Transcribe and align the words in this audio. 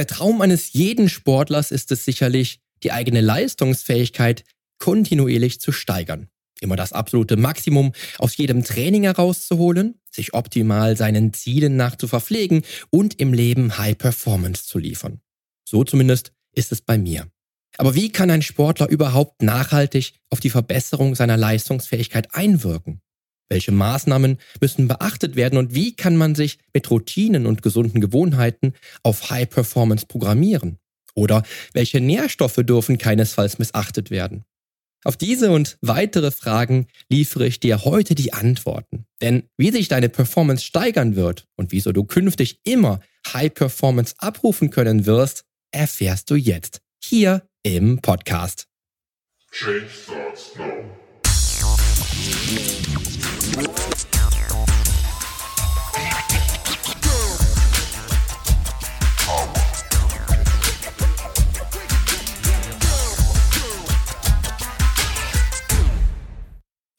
Der 0.00 0.06
Traum 0.06 0.40
eines 0.40 0.72
jeden 0.72 1.10
Sportlers 1.10 1.70
ist 1.70 1.92
es 1.92 2.06
sicherlich, 2.06 2.60
die 2.82 2.90
eigene 2.90 3.20
Leistungsfähigkeit 3.20 4.44
kontinuierlich 4.78 5.60
zu 5.60 5.72
steigern. 5.72 6.30
Immer 6.62 6.76
das 6.76 6.94
absolute 6.94 7.36
Maximum 7.36 7.92
aus 8.16 8.34
jedem 8.38 8.64
Training 8.64 9.02
herauszuholen, 9.02 10.00
sich 10.10 10.32
optimal 10.32 10.96
seinen 10.96 11.34
Zielen 11.34 11.76
nach 11.76 11.96
zu 11.96 12.08
verpflegen 12.08 12.62
und 12.88 13.20
im 13.20 13.34
Leben 13.34 13.76
High 13.76 13.98
Performance 13.98 14.64
zu 14.64 14.78
liefern. 14.78 15.20
So 15.68 15.84
zumindest 15.84 16.32
ist 16.54 16.72
es 16.72 16.80
bei 16.80 16.96
mir. 16.96 17.30
Aber 17.76 17.94
wie 17.94 18.10
kann 18.10 18.30
ein 18.30 18.40
Sportler 18.40 18.88
überhaupt 18.88 19.42
nachhaltig 19.42 20.14
auf 20.30 20.40
die 20.40 20.48
Verbesserung 20.48 21.14
seiner 21.14 21.36
Leistungsfähigkeit 21.36 22.34
einwirken? 22.34 23.02
Welche 23.50 23.72
Maßnahmen 23.72 24.38
müssen 24.60 24.88
beachtet 24.88 25.36
werden 25.36 25.58
und 25.58 25.74
wie 25.74 25.94
kann 25.94 26.16
man 26.16 26.34
sich 26.34 26.58
mit 26.72 26.88
Routinen 26.90 27.46
und 27.46 27.62
gesunden 27.62 28.00
Gewohnheiten 28.00 28.74
auf 29.02 29.28
High 29.30 29.50
Performance 29.50 30.06
programmieren? 30.06 30.78
Oder 31.14 31.42
welche 31.72 32.00
Nährstoffe 32.00 32.60
dürfen 32.62 32.96
keinesfalls 32.96 33.58
missachtet 33.58 34.10
werden? 34.10 34.44
Auf 35.02 35.16
diese 35.16 35.50
und 35.50 35.78
weitere 35.80 36.30
Fragen 36.30 36.86
liefere 37.08 37.46
ich 37.46 37.58
dir 37.58 37.84
heute 37.84 38.14
die 38.14 38.32
Antworten. 38.32 39.06
Denn 39.20 39.44
wie 39.56 39.70
sich 39.70 39.88
deine 39.88 40.10
Performance 40.10 40.64
steigern 40.64 41.16
wird 41.16 41.46
und 41.56 41.72
wieso 41.72 41.90
du 41.92 42.04
künftig 42.04 42.60
immer 42.64 43.00
High 43.32 43.52
Performance 43.52 44.14
abrufen 44.18 44.70
können 44.70 45.06
wirst, 45.06 45.44
erfährst 45.72 46.30
du 46.30 46.36
jetzt 46.36 46.80
hier 47.02 47.48
im 47.62 48.00
Podcast. 48.00 48.66
Change 49.50 49.88
starts 49.88 50.54
now. 50.56 50.99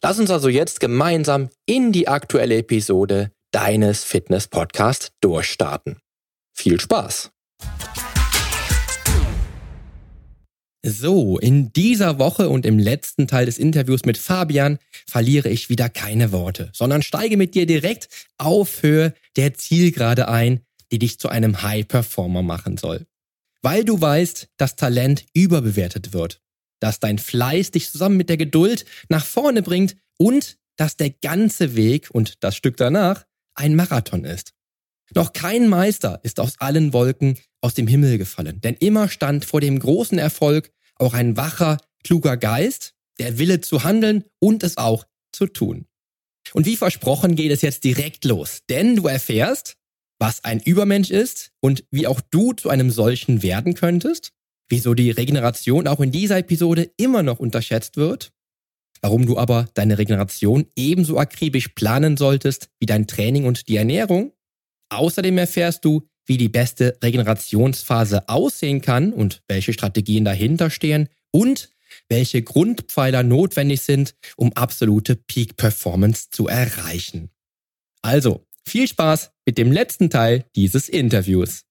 Lass 0.00 0.20
uns 0.20 0.30
also 0.30 0.48
jetzt 0.48 0.78
gemeinsam 0.78 1.50
in 1.66 1.90
die 1.90 2.06
aktuelle 2.06 2.58
Episode 2.58 3.32
deines 3.50 4.04
Fitness-Podcasts 4.04 5.10
durchstarten. 5.20 5.98
Viel 6.54 6.78
Spaß! 6.80 7.32
So, 10.86 11.38
in 11.38 11.72
dieser 11.72 12.20
Woche 12.20 12.48
und 12.48 12.64
im 12.64 12.78
letzten 12.78 13.26
Teil 13.26 13.46
des 13.46 13.58
Interviews 13.58 14.04
mit 14.04 14.16
Fabian 14.16 14.78
verliere 15.08 15.48
ich 15.48 15.68
wieder 15.68 15.88
keine 15.88 16.30
Worte, 16.30 16.70
sondern 16.72 17.02
steige 17.02 17.36
mit 17.36 17.56
dir 17.56 17.66
direkt 17.66 18.08
auf 18.38 18.84
Höhe 18.84 19.12
der 19.36 19.54
Zielgerade 19.54 20.28
ein, 20.28 20.60
die 20.92 21.00
dich 21.00 21.18
zu 21.18 21.28
einem 21.28 21.62
High-Performer 21.62 22.42
machen 22.42 22.76
soll. 22.76 23.06
Weil 23.62 23.84
du 23.84 24.00
weißt, 24.00 24.48
dass 24.56 24.76
Talent 24.76 25.26
überbewertet 25.34 26.12
wird 26.12 26.40
dass 26.80 27.00
dein 27.00 27.18
Fleiß 27.18 27.70
dich 27.70 27.90
zusammen 27.90 28.16
mit 28.16 28.28
der 28.28 28.36
Geduld 28.36 28.84
nach 29.08 29.24
vorne 29.24 29.62
bringt 29.62 29.96
und 30.18 30.58
dass 30.76 30.96
der 30.96 31.10
ganze 31.10 31.76
Weg 31.76 32.08
und 32.12 32.42
das 32.44 32.56
Stück 32.56 32.76
danach 32.76 33.24
ein 33.54 33.74
Marathon 33.74 34.24
ist. 34.24 34.52
Doch 35.12 35.32
kein 35.32 35.68
Meister 35.68 36.20
ist 36.22 36.38
aus 36.38 36.60
allen 36.60 36.92
Wolken 36.92 37.38
aus 37.60 37.74
dem 37.74 37.86
Himmel 37.86 38.18
gefallen, 38.18 38.60
denn 38.60 38.74
immer 38.74 39.08
stand 39.08 39.44
vor 39.44 39.60
dem 39.60 39.78
großen 39.78 40.18
Erfolg 40.18 40.70
auch 40.96 41.14
ein 41.14 41.36
wacher, 41.36 41.78
kluger 42.04 42.36
Geist, 42.36 42.94
der 43.18 43.38
Wille 43.38 43.60
zu 43.60 43.84
handeln 43.84 44.24
und 44.38 44.62
es 44.62 44.76
auch 44.76 45.04
zu 45.32 45.46
tun. 45.46 45.86
Und 46.54 46.66
wie 46.66 46.76
versprochen 46.76 47.36
geht 47.36 47.50
es 47.50 47.62
jetzt 47.62 47.84
direkt 47.84 48.24
los, 48.24 48.60
denn 48.68 48.96
du 48.96 49.06
erfährst, 49.06 49.76
was 50.18 50.44
ein 50.44 50.60
Übermensch 50.60 51.10
ist 51.10 51.52
und 51.60 51.84
wie 51.90 52.06
auch 52.06 52.20
du 52.20 52.52
zu 52.52 52.70
einem 52.70 52.90
solchen 52.90 53.42
werden 53.42 53.74
könntest, 53.74 54.32
wieso 54.68 54.94
die 54.94 55.10
Regeneration 55.10 55.86
auch 55.86 56.00
in 56.00 56.12
dieser 56.12 56.38
Episode 56.38 56.90
immer 56.96 57.22
noch 57.22 57.38
unterschätzt 57.38 57.96
wird, 57.96 58.32
warum 59.00 59.26
du 59.26 59.38
aber 59.38 59.68
deine 59.74 59.98
Regeneration 59.98 60.66
ebenso 60.76 61.18
akribisch 61.18 61.68
planen 61.68 62.16
solltest 62.16 62.68
wie 62.80 62.86
dein 62.86 63.06
Training 63.06 63.44
und 63.44 63.68
die 63.68 63.76
Ernährung. 63.76 64.32
Außerdem 64.90 65.38
erfährst 65.38 65.84
du, 65.84 66.08
wie 66.26 66.36
die 66.36 66.48
beste 66.48 66.98
Regenerationsphase 67.02 68.28
aussehen 68.28 68.82
kann 68.82 69.12
und 69.12 69.42
welche 69.48 69.72
Strategien 69.72 70.24
dahinter 70.24 70.70
stehen 70.70 71.08
und 71.30 71.70
welche 72.08 72.42
Grundpfeiler 72.42 73.22
notwendig 73.22 73.80
sind, 73.80 74.14
um 74.36 74.52
absolute 74.52 75.16
Peak 75.16 75.56
Performance 75.56 76.28
zu 76.30 76.46
erreichen. 76.46 77.30
Also, 78.02 78.46
viel 78.64 78.86
Spaß 78.86 79.30
mit 79.46 79.58
dem 79.58 79.72
letzten 79.72 80.10
Teil 80.10 80.44
dieses 80.54 80.88
Interviews. 80.88 81.64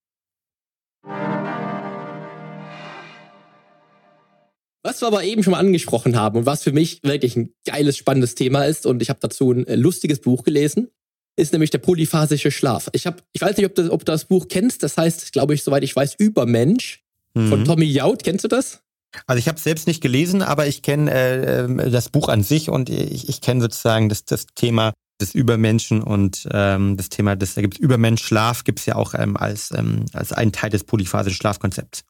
Was 4.88 5.02
wir 5.02 5.08
aber 5.08 5.22
eben 5.22 5.42
schon 5.42 5.50
mal 5.50 5.58
angesprochen 5.58 6.16
haben 6.16 6.38
und 6.38 6.46
was 6.46 6.62
für 6.62 6.72
mich 6.72 7.00
wirklich 7.02 7.36
ein 7.36 7.52
geiles, 7.66 7.98
spannendes 7.98 8.34
Thema 8.34 8.64
ist 8.64 8.86
und 8.86 9.02
ich 9.02 9.10
habe 9.10 9.18
dazu 9.20 9.52
ein 9.52 9.66
äh, 9.66 9.76
lustiges 9.76 10.18
Buch 10.18 10.44
gelesen, 10.44 10.88
ist 11.36 11.52
nämlich 11.52 11.68
der 11.68 11.76
polyphasische 11.76 12.50
Schlaf. 12.50 12.88
Ich 12.94 13.06
habe, 13.06 13.18
ich 13.34 13.42
weiß 13.42 13.58
nicht, 13.58 13.66
ob 13.66 13.74
du, 13.74 13.92
ob 13.92 14.06
du 14.06 14.12
das 14.12 14.24
Buch 14.24 14.48
kennst. 14.48 14.82
Das 14.82 14.96
heißt, 14.96 15.30
glaube 15.32 15.52
ich, 15.52 15.62
soweit 15.62 15.84
ich 15.84 15.94
weiß, 15.94 16.14
Übermensch 16.16 17.04
mhm. 17.34 17.48
von 17.50 17.64
Tommy 17.66 17.84
Jaud. 17.84 18.24
Kennst 18.24 18.44
du 18.44 18.48
das? 18.48 18.80
Also 19.26 19.38
ich 19.38 19.46
habe 19.46 19.58
es 19.58 19.64
selbst 19.64 19.88
nicht 19.88 20.00
gelesen, 20.00 20.40
aber 20.40 20.66
ich 20.66 20.80
kenne 20.80 21.12
äh, 21.12 21.64
ähm, 21.64 21.76
das 21.92 22.08
Buch 22.08 22.30
an 22.30 22.42
sich 22.42 22.70
und 22.70 22.88
ich, 22.88 23.28
ich 23.28 23.42
kenne 23.42 23.60
sozusagen 23.60 24.08
das, 24.08 24.24
das 24.24 24.46
Thema 24.54 24.94
des 25.20 25.34
Übermenschen 25.34 26.02
und 26.02 26.48
ähm, 26.50 26.96
das 26.96 27.10
Thema 27.10 27.36
des, 27.36 27.56
da 27.56 27.60
gibt 27.60 27.74
es 27.74 27.80
Übermensch 27.80 28.24
Schlaf, 28.24 28.64
gibt 28.64 28.78
es 28.78 28.86
ja 28.86 28.96
auch 28.96 29.12
ähm, 29.12 29.36
als, 29.36 29.70
ähm, 29.76 30.06
als 30.14 30.32
einen 30.32 30.52
Teil 30.52 30.70
des 30.70 30.84
polyphasischen 30.84 31.36
Schlafkonzepts. 31.36 32.04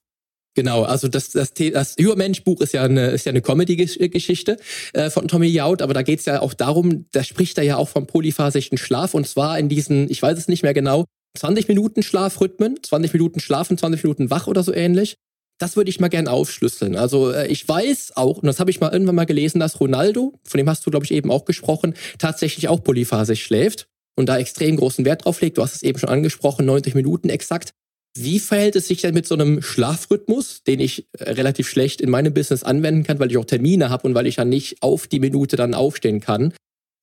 Genau, 0.58 0.82
also 0.82 1.06
das, 1.06 1.30
das, 1.30 1.54
das 1.54 1.96
Übermensch-Buch 1.96 2.60
ist 2.62 2.72
ja 2.72 2.82
eine, 2.82 3.10
ist 3.10 3.26
ja 3.26 3.30
eine 3.30 3.42
Comedy-Geschichte 3.42 4.56
äh, 4.92 5.08
von 5.08 5.28
Tommy 5.28 5.46
Jaud, 5.46 5.82
aber 5.82 5.94
da 5.94 6.02
geht's 6.02 6.24
ja 6.24 6.42
auch 6.42 6.52
darum, 6.52 7.06
da 7.12 7.22
spricht 7.22 7.58
er 7.58 7.62
ja 7.62 7.76
auch 7.76 7.88
vom 7.88 8.08
polyphasischen 8.08 8.76
Schlaf 8.76 9.14
und 9.14 9.24
zwar 9.28 9.56
in 9.60 9.68
diesen, 9.68 10.10
ich 10.10 10.20
weiß 10.20 10.36
es 10.36 10.48
nicht 10.48 10.64
mehr 10.64 10.74
genau, 10.74 11.04
20 11.36 11.68
Minuten 11.68 12.02
Schlafrhythmen, 12.02 12.82
20 12.82 13.12
Minuten 13.12 13.38
schlafen, 13.38 13.78
20 13.78 14.02
Minuten 14.02 14.30
wach 14.30 14.48
oder 14.48 14.64
so 14.64 14.74
ähnlich. 14.74 15.14
Das 15.60 15.76
würde 15.76 15.90
ich 15.90 16.00
mal 16.00 16.08
gern 16.08 16.26
aufschlüsseln. 16.26 16.96
Also 16.96 17.30
äh, 17.30 17.46
ich 17.46 17.68
weiß 17.68 18.16
auch, 18.16 18.38
und 18.38 18.46
das 18.46 18.58
habe 18.58 18.72
ich 18.72 18.80
mal 18.80 18.92
irgendwann 18.92 19.14
mal 19.14 19.26
gelesen, 19.26 19.60
dass 19.60 19.78
Ronaldo, 19.78 20.40
von 20.42 20.58
dem 20.58 20.68
hast 20.68 20.84
du, 20.84 20.90
glaube 20.90 21.04
ich, 21.04 21.12
eben 21.12 21.30
auch 21.30 21.44
gesprochen, 21.44 21.94
tatsächlich 22.18 22.66
auch 22.66 22.82
polyphasisch 22.82 23.44
schläft 23.44 23.86
und 24.16 24.28
da 24.28 24.38
extrem 24.38 24.74
großen 24.76 25.04
Wert 25.04 25.24
drauf 25.24 25.40
legt. 25.40 25.56
Du 25.56 25.62
hast 25.62 25.76
es 25.76 25.82
eben 25.84 26.00
schon 26.00 26.08
angesprochen, 26.08 26.66
90 26.66 26.96
Minuten 26.96 27.28
exakt. 27.28 27.74
Wie 28.16 28.38
verhält 28.38 28.76
es 28.76 28.88
sich 28.88 29.00
denn 29.02 29.14
mit 29.14 29.26
so 29.26 29.34
einem 29.34 29.62
Schlafrhythmus, 29.62 30.62
den 30.64 30.80
ich 30.80 31.06
äh, 31.18 31.30
relativ 31.30 31.68
schlecht 31.68 32.00
in 32.00 32.10
meinem 32.10 32.34
Business 32.34 32.62
anwenden 32.62 33.04
kann, 33.04 33.18
weil 33.18 33.30
ich 33.30 33.36
auch 33.36 33.44
Termine 33.44 33.90
habe 33.90 34.06
und 34.06 34.14
weil 34.14 34.26
ich 34.26 34.36
ja 34.36 34.44
nicht 34.44 34.82
auf 34.82 35.06
die 35.06 35.20
Minute 35.20 35.56
dann 35.56 35.74
aufstehen 35.74 36.20
kann? 36.20 36.52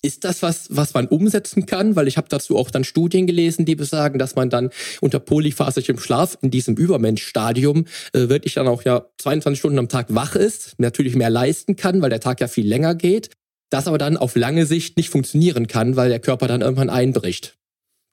Ist 0.01 0.23
das 0.23 0.43
was, 0.43 0.67
was 0.69 0.93
man 0.93 1.07
umsetzen 1.07 1.65
kann? 1.65 1.95
Weil 1.95 2.07
ich 2.07 2.17
habe 2.17 2.27
dazu 2.29 2.57
auch 2.57 2.69
dann 2.69 2.83
Studien 2.83 3.25
gelesen, 3.25 3.65
die 3.65 3.75
besagen, 3.75 4.19
dass 4.19 4.35
man 4.35 4.51
dann 4.51 4.69
unter 5.01 5.19
polyphasischem 5.19 5.97
Schlaf 5.97 6.37
in 6.41 6.51
diesem 6.51 6.75
Übermenschstadium 6.75 7.85
äh, 8.13 8.29
wirklich 8.29 8.53
dann 8.53 8.67
auch 8.67 8.83
ja 8.83 9.05
22 9.17 9.57
Stunden 9.57 9.79
am 9.79 9.89
Tag 9.89 10.13
wach 10.13 10.35
ist, 10.35 10.75
natürlich 10.77 11.15
mehr 11.15 11.31
leisten 11.31 11.75
kann, 11.75 12.01
weil 12.01 12.11
der 12.11 12.19
Tag 12.19 12.39
ja 12.39 12.47
viel 12.47 12.67
länger 12.67 12.93
geht, 12.93 13.31
das 13.71 13.87
aber 13.87 13.97
dann 13.97 14.17
auf 14.17 14.35
lange 14.35 14.65
Sicht 14.65 14.97
nicht 14.97 15.09
funktionieren 15.09 15.67
kann, 15.67 15.95
weil 15.95 16.09
der 16.09 16.19
Körper 16.19 16.47
dann 16.47 16.61
irgendwann 16.61 16.89
einbricht. 16.89 17.57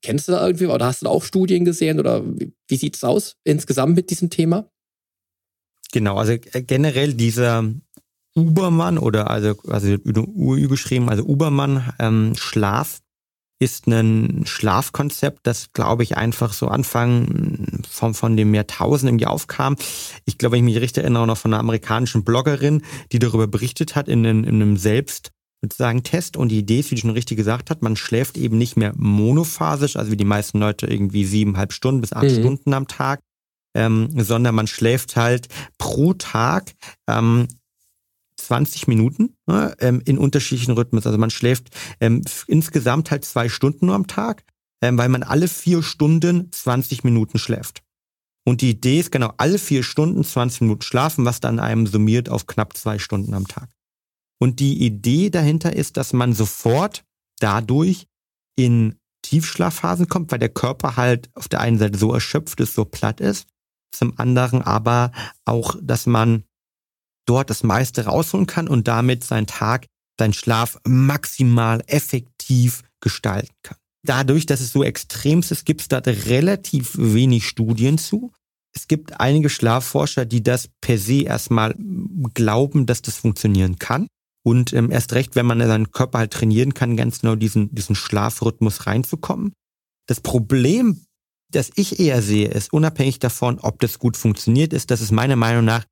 Kennst 0.02 0.28
du 0.28 0.32
da 0.32 0.44
irgendwie 0.44 0.66
oder 0.66 0.86
hast 0.86 1.02
du 1.02 1.06
da 1.06 1.10
auch 1.10 1.22
Studien 1.22 1.64
gesehen 1.64 2.00
oder 2.00 2.24
wie, 2.24 2.52
wie 2.68 2.76
sieht 2.76 2.96
es 2.96 3.04
aus 3.04 3.36
insgesamt 3.44 3.94
mit 3.94 4.10
diesem 4.10 4.30
Thema? 4.30 4.68
Genau, 5.92 6.16
also 6.16 6.32
äh, 6.32 6.62
generell 6.62 7.14
dieser 7.14 7.64
Ubermann 8.34 8.98
oder 8.98 9.30
also, 9.30 9.54
also 9.68 9.88
Ü 9.88 10.68
geschrieben, 10.68 11.08
also 11.08 11.22
Ubermann 11.24 11.92
ähm, 11.98 12.34
Schlaf 12.36 13.00
ist 13.60 13.86
ein 13.86 14.42
Schlafkonzept, 14.44 15.46
das 15.46 15.72
glaube 15.72 16.02
ich 16.02 16.16
einfach 16.16 16.52
so 16.52 16.66
Anfang 16.66 17.84
von, 17.88 18.12
von 18.12 18.36
dem 18.36 18.54
Jahrtausend 18.54 19.08
irgendwie 19.08 19.26
aufkam. 19.26 19.76
Ich 20.24 20.36
glaube, 20.36 20.56
wenn 20.56 20.66
ich 20.66 20.74
mich 20.74 20.82
richtig 20.82 21.04
erinnere, 21.04 21.28
noch 21.28 21.38
von 21.38 21.52
einer 21.52 21.60
amerikanischen 21.60 22.24
Bloggerin, 22.24 22.82
die 23.12 23.20
darüber 23.20 23.46
berichtet 23.46 23.94
hat 23.94 24.08
in, 24.08 24.24
in, 24.24 24.42
in 24.42 24.56
einem 24.56 24.76
Selbst 24.76 25.30
sozusagen 25.62 26.02
Test 26.02 26.36
und 26.36 26.48
die 26.48 26.58
Idee 26.58 26.80
ist, 26.80 26.90
wie 26.90 26.96
du 26.96 27.00
schon 27.00 27.10
richtig 27.10 27.36
gesagt 27.36 27.70
hast, 27.70 27.82
man 27.82 27.96
schläft 27.96 28.36
eben 28.36 28.58
nicht 28.58 28.76
mehr 28.76 28.92
monophasisch, 28.96 29.96
also 29.96 30.10
wie 30.10 30.16
die 30.16 30.24
meisten 30.24 30.58
Leute 30.58 30.86
irgendwie 30.86 31.24
siebeneinhalb 31.24 31.72
Stunden 31.72 32.00
bis 32.00 32.12
acht 32.12 32.24
mhm. 32.24 32.40
Stunden 32.40 32.74
am 32.74 32.88
Tag, 32.88 33.20
ähm, 33.74 34.08
sondern 34.16 34.54
man 34.54 34.66
schläft 34.66 35.16
halt 35.16 35.48
pro 35.78 36.14
Tag 36.14 36.72
ähm, 37.08 37.46
20 38.36 38.88
Minuten 38.88 39.36
ne, 39.46 39.74
ähm, 39.78 40.02
in 40.04 40.18
unterschiedlichen 40.18 40.74
Rhythmen. 40.74 41.02
Also 41.02 41.16
man 41.16 41.30
schläft 41.30 41.70
ähm, 42.00 42.22
insgesamt 42.48 43.12
halt 43.12 43.24
zwei 43.24 43.48
Stunden 43.48 43.86
nur 43.86 43.94
am 43.94 44.08
Tag, 44.08 44.42
ähm, 44.82 44.98
weil 44.98 45.08
man 45.08 45.22
alle 45.22 45.46
vier 45.46 45.82
Stunden 45.84 46.50
20 46.50 47.04
Minuten 47.04 47.38
schläft. 47.38 47.82
Und 48.44 48.60
die 48.60 48.70
Idee 48.70 48.98
ist 48.98 49.12
genau 49.12 49.32
alle 49.36 49.58
vier 49.58 49.84
Stunden 49.84 50.24
20 50.24 50.62
Minuten 50.62 50.82
schlafen, 50.82 51.24
was 51.24 51.38
dann 51.38 51.60
einem 51.60 51.86
summiert 51.86 52.28
auf 52.28 52.48
knapp 52.48 52.76
zwei 52.76 52.98
Stunden 52.98 53.34
am 53.34 53.46
Tag. 53.46 53.68
Und 54.42 54.58
die 54.58 54.84
Idee 54.84 55.30
dahinter 55.30 55.76
ist, 55.76 55.96
dass 55.96 56.12
man 56.12 56.32
sofort 56.32 57.04
dadurch 57.38 58.08
in 58.56 58.96
Tiefschlafphasen 59.24 60.08
kommt, 60.08 60.32
weil 60.32 60.40
der 60.40 60.48
Körper 60.48 60.96
halt 60.96 61.30
auf 61.34 61.46
der 61.46 61.60
einen 61.60 61.78
Seite 61.78 61.96
so 61.96 62.12
erschöpft 62.12 62.58
ist, 62.58 62.74
so 62.74 62.84
platt 62.84 63.20
ist, 63.20 63.46
zum 63.92 64.18
anderen 64.18 64.60
aber 64.60 65.12
auch, 65.44 65.76
dass 65.80 66.06
man 66.06 66.42
dort 67.24 67.50
das 67.50 67.62
meiste 67.62 68.06
rausholen 68.06 68.48
kann 68.48 68.66
und 68.66 68.88
damit 68.88 69.22
seinen 69.22 69.46
Tag, 69.46 69.86
seinen 70.18 70.32
Schlaf 70.32 70.76
maximal 70.84 71.80
effektiv 71.86 72.82
gestalten 73.00 73.54
kann. 73.62 73.76
Dadurch, 74.04 74.44
dass 74.44 74.60
es 74.60 74.72
so 74.72 74.82
extrem 74.82 75.38
ist, 75.38 75.64
gibt 75.64 75.82
es 75.82 75.86
da 75.86 75.98
relativ 75.98 76.98
wenig 76.98 77.46
Studien 77.46 77.96
zu. 77.96 78.32
Es 78.74 78.88
gibt 78.88 79.20
einige 79.20 79.50
Schlafforscher, 79.50 80.24
die 80.24 80.42
das 80.42 80.68
per 80.80 80.98
se 80.98 81.22
erstmal 81.22 81.76
glauben, 82.34 82.86
dass 82.86 83.02
das 83.02 83.18
funktionieren 83.18 83.78
kann. 83.78 84.08
Und 84.44 84.72
ähm, 84.72 84.90
erst 84.90 85.12
recht, 85.12 85.36
wenn 85.36 85.46
man 85.46 85.60
seinen 85.60 85.92
Körper 85.92 86.18
halt 86.18 86.32
trainieren 86.32 86.74
kann, 86.74 86.96
ganz 86.96 87.20
genau 87.20 87.36
diesen, 87.36 87.72
diesen 87.74 87.94
Schlafrhythmus 87.94 88.86
reinzukommen. 88.86 89.52
Das 90.06 90.20
Problem, 90.20 91.04
das 91.50 91.70
ich 91.76 92.00
eher 92.00 92.22
sehe, 92.22 92.48
ist 92.48 92.72
unabhängig 92.72 93.20
davon, 93.20 93.58
ob 93.60 93.78
das 93.80 93.98
gut 93.98 94.16
funktioniert, 94.16 94.72
ist, 94.72 94.90
dass 94.90 95.00
es 95.00 95.12
meiner 95.12 95.36
Meinung 95.36 95.64
nach 95.64 95.84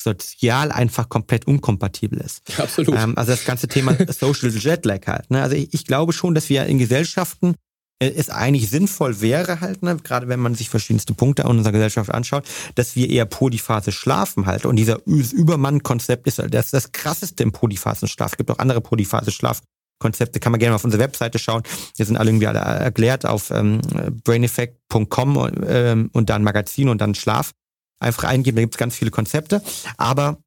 sozial 0.00 0.70
einfach 0.70 1.08
komplett 1.08 1.46
unkompatibel 1.46 2.20
ist. 2.20 2.42
Absolut. 2.58 2.94
Ähm, 2.96 3.18
also 3.18 3.32
das 3.32 3.44
ganze 3.44 3.68
Thema 3.68 3.96
Social 4.12 4.50
Jetlag 4.50 5.06
halt. 5.06 5.30
Ne? 5.30 5.42
Also 5.42 5.56
ich, 5.56 5.74
ich 5.74 5.84
glaube 5.84 6.12
schon, 6.12 6.34
dass 6.34 6.48
wir 6.48 6.66
in 6.66 6.78
Gesellschaften 6.78 7.56
es 8.00 8.30
eigentlich 8.30 8.70
sinnvoll 8.70 9.20
wäre 9.20 9.60
halt, 9.60 9.82
ne, 9.82 9.96
gerade 9.96 10.28
wenn 10.28 10.40
man 10.40 10.54
sich 10.54 10.70
verschiedenste 10.70 11.14
Punkte 11.14 11.42
in 11.42 11.48
unserer 11.48 11.72
Gesellschaft 11.72 12.10
anschaut, 12.10 12.44
dass 12.76 12.94
wir 12.94 13.10
eher 13.10 13.26
Polyphase 13.26 13.92
schlafen 13.92 14.46
halt. 14.46 14.66
Und 14.66 14.76
dieser 14.76 15.00
Übermann-Konzept 15.06 16.26
ist 16.26 16.38
halt 16.38 16.54
das, 16.54 16.70
das 16.70 16.92
krasseste 16.92 17.42
im 17.42 17.52
Polyphasenschlaf. 17.52 18.32
Es 18.32 18.36
gibt 18.36 18.50
auch 18.50 18.58
andere 18.58 18.80
Polyphase-Schlafkonzepte, 18.80 20.38
kann 20.38 20.52
man 20.52 20.60
gerne 20.60 20.72
mal 20.72 20.76
auf 20.76 20.84
unsere 20.84 21.02
Webseite 21.02 21.40
schauen. 21.40 21.62
Die 21.98 22.04
sind 22.04 22.16
alle 22.16 22.30
irgendwie 22.30 22.46
alle 22.46 22.60
erklärt 22.60 23.26
auf 23.26 23.50
ähm, 23.50 23.80
braineffect.com 24.24 25.52
ähm, 25.66 26.10
und 26.12 26.30
dann 26.30 26.44
Magazin 26.44 26.88
und 26.88 27.00
dann 27.00 27.16
Schlaf. 27.16 27.52
Einfach 28.00 28.24
eingeben, 28.24 28.56
da 28.56 28.62
gibt 28.62 28.74
es 28.74 28.78
ganz 28.78 28.94
viele 28.94 29.10
Konzepte. 29.10 29.60
Aber 29.96 30.38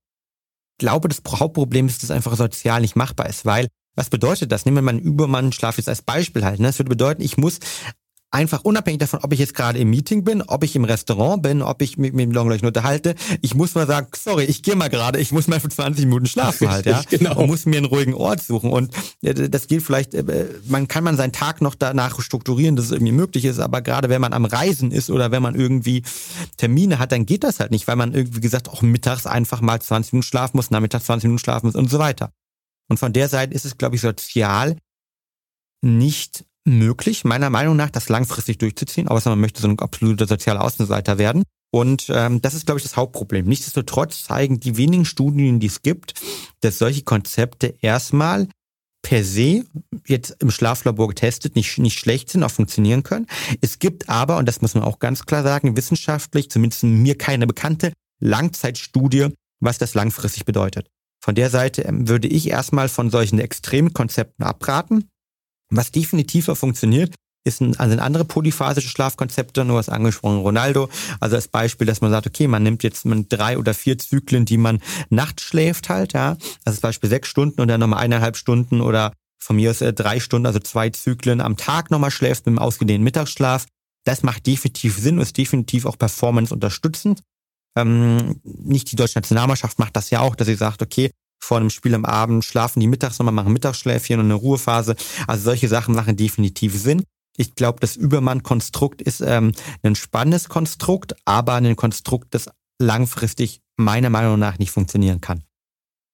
ich 0.80 0.86
glaube, 0.86 1.10
das 1.10 1.22
Hauptproblem 1.28 1.88
ist, 1.88 1.98
dass 1.98 2.06
es 2.06 2.12
einfach 2.12 2.38
sozial 2.38 2.80
nicht 2.80 2.96
machbar 2.96 3.28
ist, 3.28 3.46
weil 3.46 3.68
was 3.96 4.10
bedeutet 4.10 4.52
das? 4.52 4.66
Nehmen 4.66 4.78
wir 4.78 4.82
mal 4.82 4.92
einen 4.92 5.00
Übermannschlaf 5.00 5.78
jetzt 5.78 5.90
als 5.90 6.02
Beispiel 6.02 6.46
halt. 6.46 6.60
Ne? 6.60 6.68
Das 6.68 6.80
würde 6.80 6.90
bedeuten, 6.90 7.22
ich 7.22 7.38
muss 7.38 7.60
einfach 8.32 8.64
unabhängig 8.64 9.00
davon, 9.00 9.20
ob 9.24 9.34
ich 9.34 9.40
jetzt 9.40 9.54
gerade 9.54 9.78
im 9.78 9.90
Meeting 9.90 10.24
bin, 10.24 10.42
ob 10.42 10.64
ich 10.64 10.76
im 10.76 10.86
Restaurant 10.86 11.44
bin, 11.44 11.62
ob 11.62 11.82
ich 11.82 11.98
mich 11.98 12.14
mit 12.14 12.22
dem 12.22 12.32
Longleuten 12.32 12.66
unterhalte, 12.66 13.16
ich 13.42 13.56
muss 13.56 13.76
mal 13.76 13.86
sagen, 13.86 14.08
sorry, 14.16 14.46
ich 14.46 14.64
gehe 14.64 14.76
mal 14.76 14.90
gerade, 14.90 15.20
ich 15.20 15.34
muss 15.34 15.48
mal 15.48 15.60
für 15.60 15.70
20 15.70 16.06
Minuten 16.06 16.26
schlafen 16.26 16.70
halt, 16.70 16.86
ja. 16.86 17.04
genau. 17.10 17.38
Und 17.38 17.48
muss 17.48 17.66
mir 17.66 17.78
einen 17.78 17.86
ruhigen 17.86 18.14
Ort 18.14 18.42
suchen. 18.42 18.72
Und 18.72 18.94
äh, 19.22 19.50
das 19.50 19.68
gilt 19.68 19.84
vielleicht, 19.84 20.14
äh, 20.14 20.46
man 20.68 20.88
kann 20.88 21.04
man 21.04 21.18
seinen 21.18 21.34
Tag 21.34 21.62
noch 21.62 21.76
danach 21.76 22.22
strukturieren, 22.22 22.78
dass 22.78 22.86
es 22.86 22.92
irgendwie 22.92 23.12
möglich 23.12 23.44
ist, 23.46 23.60
aber 23.60 23.82
gerade 23.82 24.08
wenn 24.08 24.22
man 24.22 24.34
am 24.34 24.46
Reisen 24.46 24.92
ist 24.92 25.10
oder 25.10 25.32
wenn 25.32 25.44
man 25.44 25.56
irgendwie 25.56 26.04
Termine 26.56 27.00
hat, 27.00 27.12
dann 27.12 27.26
geht 27.26 27.44
das 27.44 27.60
halt 27.60 27.72
nicht, 27.72 27.88
weil 27.88 27.98
man 27.98 28.14
irgendwie 28.14 28.40
gesagt 28.40 28.70
auch 28.70 28.82
mittags 28.82 29.26
einfach 29.26 29.60
mal 29.60 29.82
20 29.82 30.14
Minuten 30.14 30.28
schlafen 30.28 30.56
muss, 30.58 30.72
nachmittags 30.72 31.06
20 31.06 31.28
Minuten 31.28 31.44
schlafen 31.44 31.68
muss 31.68 31.76
und 31.76 31.90
so 31.90 32.00
weiter. 32.00 32.32
Und 32.92 32.98
von 32.98 33.14
der 33.14 33.30
Seite 33.30 33.54
ist 33.54 33.64
es, 33.64 33.78
glaube 33.78 33.96
ich, 33.96 34.02
sozial 34.02 34.76
nicht 35.82 36.44
möglich, 36.66 37.24
meiner 37.24 37.50
Meinung 37.50 37.78
nach, 37.78 37.90
das 37.90 38.10
langfristig 38.10 38.58
durchzuziehen, 38.58 39.08
außer 39.08 39.30
man 39.30 39.40
möchte 39.40 39.62
so 39.62 39.70
ein 39.70 39.80
absoluter 39.80 40.28
sozialer 40.28 40.62
Außenseiter 40.62 41.18
werden. 41.18 41.44
Und 41.74 42.08
ähm, 42.10 42.42
das 42.42 42.54
ist, 42.54 42.66
glaube 42.66 42.80
ich, 42.80 42.84
das 42.84 42.98
Hauptproblem. 42.98 43.46
Nichtsdestotrotz 43.46 44.26
zeigen 44.26 44.60
die 44.60 44.76
wenigen 44.76 45.06
Studien, 45.06 45.62
die 45.62 45.68
es 45.68 45.84
gibt, 45.84 46.16
dass 46.60 46.80
solche 46.80 47.04
Konzepte 47.04 47.74
erstmal 47.80 48.50
per 49.02 49.24
se 49.24 49.64
jetzt 50.06 50.36
im 50.40 50.52
Schlaflabor 50.52 51.08
getestet 51.08 51.56
nicht, 51.56 51.78
nicht 51.78 51.98
schlecht 51.98 52.30
sind, 52.30 52.44
auch 52.44 52.52
funktionieren 52.52 53.04
können. 53.04 53.28
Es 53.62 53.80
gibt 53.80 54.10
aber, 54.10 54.36
und 54.36 54.48
das 54.48 54.60
muss 54.60 54.74
man 54.76 54.84
auch 54.84 55.00
ganz 55.00 55.26
klar 55.26 55.44
sagen, 55.44 55.78
wissenschaftlich, 55.78 56.52
zumindest 56.52 56.84
mir 56.84 57.18
keine 57.18 57.48
bekannte, 57.48 57.94
Langzeitstudie, 58.20 59.30
was 59.62 59.78
das 59.78 59.94
langfristig 59.94 60.44
bedeutet. 60.44 60.90
Von 61.24 61.36
der 61.36 61.50
Seite 61.50 61.84
ähm, 61.84 62.08
würde 62.08 62.28
ich 62.28 62.50
erstmal 62.50 62.90
von 62.90 63.10
solchen 63.10 63.40
extremen 63.40 63.94
Konzepten 63.94 64.44
abraten. 64.44 65.10
Was 65.70 65.92
definitiver 65.92 66.56
funktioniert, 66.56 67.14
ist 67.44 67.62
ein, 67.62 67.78
also 67.80 67.98
andere 67.98 68.26
polyphasische 68.26 68.90
Schlafkonzepte, 68.90 69.66
nur 69.66 69.78
was 69.78 69.90
angesprochen, 69.90 70.40
Ronaldo. 70.40 70.90
Also 71.20 71.36
das 71.36 71.48
Beispiel, 71.48 71.88
dass 71.88 72.02
man 72.02 72.12
sagt, 72.12 72.28
okay, 72.28 72.48
man 72.48 72.64
nimmt 72.64 72.84
jetzt 72.84 73.04
drei 73.30 73.58
oder 73.58 73.74
vier 73.74 73.98
Zyklen, 73.98 74.46
die 74.46 74.58
man 74.58 74.80
nachts 75.10 75.44
schläft 75.44 75.90
halt, 75.90 76.14
ja. 76.14 76.38
Also 76.66 76.80
zum 76.80 76.82
Beispiel 76.82 77.10
sechs 77.10 77.30
Stunden 77.30 77.62
und 77.62 77.68
dann 77.68 77.80
nochmal 77.80 78.04
eineinhalb 78.04 78.38
Stunden 78.38 78.82
oder 78.82 79.14
von 79.40 79.56
mir 79.56 79.72
aus 79.72 79.82
äh, 79.82 79.94
drei 79.94 80.20
Stunden, 80.20 80.46
also 80.46 80.60
zwei 80.60 80.90
Zyklen 80.90 81.42
am 81.42 81.58
Tag 81.58 81.90
nochmal 81.90 82.12
schläft 82.12 82.46
mit 82.46 82.54
einem 82.54 82.60
ausgedehnten 82.60 83.04
Mittagsschlaf. 83.04 83.66
Das 84.04 84.24
macht 84.24 84.46
definitiv 84.48 84.98
Sinn 84.98 85.16
und 85.16 85.22
ist 85.22 85.38
definitiv 85.38 85.86
auch 85.86 85.98
performance 85.98 86.54
unterstützend. 86.54 87.22
Ähm, 87.78 88.40
nicht 88.44 88.92
die 88.92 88.96
deutsche 88.96 89.18
Nationalmannschaft 89.18 89.80
macht 89.80 89.96
das 89.96 90.10
ja 90.10 90.22
auch, 90.22 90.36
dass 90.36 90.48
sie 90.48 90.56
sagt, 90.56 90.82
okay, 90.82 91.12
vor 91.44 91.58
einem 91.58 91.70
Spiel 91.70 91.96
am 91.96 92.06
Abend 92.06 92.46
schlafen 92.46 92.80
die 92.80 92.88
mittags 92.88 93.18
nochmal, 93.18 93.34
machen 93.34 93.54
Mittagsschläfchen 93.54 94.20
und 94.20 94.26
eine 94.26 94.36
Ruhephase. 94.36 94.96
Also 95.28 95.44
solche 95.44 95.68
Sachen 95.68 95.96
machen 95.96 96.16
definitiv 96.16 96.80
Sinn. 96.80 97.04
Ich 97.38 97.56
glaube, 97.56 97.80
das 97.80 97.96
Übermann-Konstrukt 97.96 99.02
ist 99.02 99.22
ähm, 99.22 99.54
ein 99.84 99.96
spannendes 99.96 100.50
Konstrukt, 100.50 101.16
aber 101.26 101.56
ein 101.56 101.76
Konstrukt, 101.76 102.34
das 102.36 102.50
langfristig 102.80 103.62
meiner 103.78 104.10
Meinung 104.10 104.38
nach 104.38 104.60
nicht 104.60 104.72
funktionieren 104.72 105.22
kann. 105.22 105.44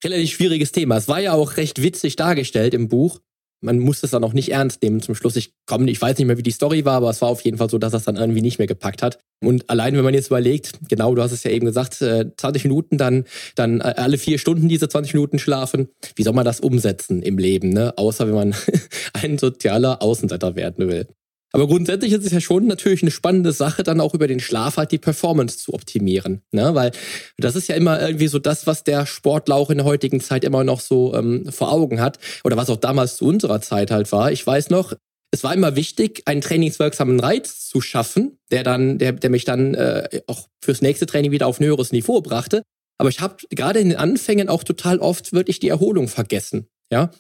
Relativ 0.04 0.32
schwieriges 0.32 0.72
Thema. 0.72 0.98
Es 0.98 1.08
war 1.08 1.20
ja 1.20 1.34
auch 1.34 1.58
recht 1.58 1.82
witzig 1.82 2.16
dargestellt 2.16 2.74
im 2.74 2.88
Buch 2.88 3.20
man 3.62 3.80
muss 3.80 4.04
es 4.04 4.12
dann 4.12 4.24
auch 4.24 4.34
nicht 4.34 4.52
ernst 4.52 4.82
nehmen 4.84 5.02
zum 5.02 5.16
Schluss. 5.16 5.36
Ich 5.36 5.54
komme, 5.66 5.90
ich 5.90 6.02
weiß 6.02 6.18
nicht 6.18 6.28
mehr, 6.28 6.38
wie 6.38 6.44
die 6.44 6.52
Story 6.52 6.86
war, 6.86 6.96
aber 6.96 7.10
es 7.10 7.22
war 7.22 7.30
auf 7.30 7.42
jeden 7.42 7.58
Fall 7.58 7.70
so, 7.70 7.78
dass 7.78 7.92
das 7.92 8.04
dann 8.04 8.16
irgendwie 8.16 8.42
nicht 8.42 8.60
mehr 8.60 8.68
gepackt 8.68 9.02
hat. 9.02 9.20
Und 9.44 9.70
allein, 9.70 9.96
wenn 9.96 10.04
man 10.04 10.14
jetzt 10.14 10.28
überlegt, 10.28 10.74
genau, 10.90 11.14
du 11.16 11.22
hast 11.22 11.32
es 11.32 11.44
ja 11.44 11.52
eben 11.52 11.66
gesagt, 11.66 11.96
20 11.96 12.42
äh, 12.44 12.68
Minuten, 12.68 12.98
dann, 12.98 13.26
dann 13.56 13.82
äh, 13.82 13.94
alle 13.98 14.18
vier 14.18 14.40
Stunden 14.40 14.68
diese 14.68 14.90
20 14.90 15.14
Minuten 15.14 15.40
schlafen. 15.40 15.90
Wie 16.16 16.24
soll 16.24 16.34
man 16.34 16.46
das 16.46 16.60
umsetzen 16.60 17.22
im 17.22 17.38
Leben, 17.38 17.70
ne? 17.70 17.98
Außer 17.98 18.28
wenn 18.28 18.36
man 18.36 18.56
ein 19.14 19.38
sozialer 19.38 20.02
Außenseiter 20.02 20.56
werden 20.56 20.88
will. 20.90 21.08
Aber 21.54 21.68
grundsätzlich 21.68 22.12
ist 22.12 22.26
es 22.26 22.32
ja 22.32 22.42
schon 22.42 22.68
natürlich 22.68 23.02
eine 23.02 23.12
spannende 23.12 23.52
Sache, 23.52 23.84
dann 23.84 24.02
auch 24.02 24.14
über 24.14 24.28
den 24.28 24.40
Schlaf 24.40 24.78
halt 24.78 24.92
die 24.92 24.98
Performance 24.98 25.58
zu 25.58 25.74
optimieren. 25.74 26.42
Ne? 26.52 26.76
Weil 26.76 26.92
das 27.38 27.56
ist 27.56 27.70
ja 27.70 27.76
immer 27.76 28.02
irgendwie 28.02 28.28
so 28.28 28.40
das, 28.40 28.68
was 28.68 28.84
der 28.84 29.06
Sportler 29.06 29.56
auch 29.56 29.70
in 29.70 29.78
der 29.78 29.86
heutigen 29.86 30.20
Zeit 30.20 30.44
immer 30.44 30.64
noch 30.64 30.82
so 30.82 31.16
ähm, 31.16 31.50
vor 31.52 31.72
Augen 31.72 32.02
hat. 32.02 32.20
Oder 32.44 32.58
was 32.58 32.70
auch 32.70 32.78
damals 32.78 33.18
zu 33.18 33.26
unserer 33.26 33.62
Zeit 33.62 33.92
halt 33.92 34.12
war. 34.12 34.32
Ich 34.32 34.46
weiß 34.46 34.70
noch, 34.70 34.94
es 35.32 35.44
war 35.44 35.54
immer 35.54 35.76
wichtig, 35.76 36.24
einen 36.26 36.42
trainingswirksamen 36.42 37.20
Reiz 37.20 37.68
zu 37.68 37.82
schaffen, 37.82 38.40
der 38.52 38.64
dann, 38.64 38.98
der, 38.98 39.14
der 39.14 39.30
mich 39.30 39.46
dann 39.46 39.74
äh, 39.74 40.22
auch 40.28 40.48
fürs 40.64 40.82
nächste 40.82 41.06
Training 41.06 41.32
wieder 41.32 41.48
auf 41.48 41.60
ein 41.60 41.66
höheres 41.66 41.92
Niveau 41.92 42.22
brachte. 42.22 42.64
Aber 42.98 43.10
ich 43.10 43.20
habe 43.20 43.36
gerade 43.50 43.80
in 43.80 43.90
den 43.90 43.98
Anfängen 43.98 44.50
auch 44.50 44.64
total 44.64 45.00
oft 45.00 45.34
wirklich 45.34 45.60
die 45.60 45.70
Erholung 45.70 46.08
vergessen. 46.08 46.68
Ja, 46.92 47.12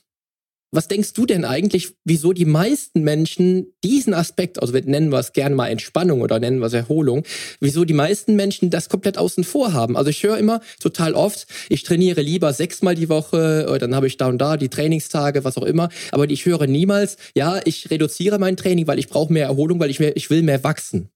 was 0.71 0.87
denkst 0.87 1.13
du 1.13 1.25
denn 1.25 1.45
eigentlich, 1.45 1.93
wieso 2.03 2.33
die 2.33 2.45
meisten 2.45 3.01
Menschen 3.01 3.73
diesen 3.83 4.13
Aspekt, 4.13 4.61
also 4.61 4.73
wir 4.73 4.83
nennen 4.83 5.11
wir 5.11 5.19
es 5.19 5.33
gerne 5.33 5.55
mal 5.55 5.69
Entspannung 5.69 6.21
oder 6.21 6.39
nennen 6.39 6.59
wir 6.59 6.67
es 6.67 6.73
Erholung, 6.73 7.23
wieso 7.59 7.85
die 7.85 7.93
meisten 7.93 8.35
Menschen 8.35 8.69
das 8.69 8.89
komplett 8.89 9.17
außen 9.17 9.43
vor 9.43 9.73
haben? 9.73 9.95
Also 9.95 10.09
ich 10.09 10.23
höre 10.23 10.37
immer 10.37 10.61
total 10.81 11.13
oft, 11.13 11.47
ich 11.69 11.83
trainiere 11.83 12.21
lieber 12.21 12.51
sechsmal 12.51 12.95
die 12.95 13.09
Woche, 13.09 13.65
oder 13.69 13.79
dann 13.79 13.95
habe 13.95 14.07
ich 14.07 14.17
da 14.17 14.27
und 14.27 14.39
da 14.39 14.57
die 14.57 14.69
Trainingstage, 14.69 15.43
was 15.43 15.57
auch 15.57 15.63
immer, 15.63 15.89
aber 16.11 16.29
ich 16.29 16.45
höre 16.45 16.67
niemals, 16.67 17.17
ja, 17.35 17.61
ich 17.63 17.89
reduziere 17.89 18.37
mein 18.37 18.57
Training, 18.57 18.87
weil 18.87 18.99
ich 18.99 19.07
brauche 19.07 19.31
mehr 19.31 19.45
Erholung, 19.45 19.79
weil 19.79 19.89
ich 19.89 19.99
mehr, 19.99 20.15
ich 20.17 20.29
will 20.29 20.43
mehr 20.43 20.63
wachsen. 20.63 21.09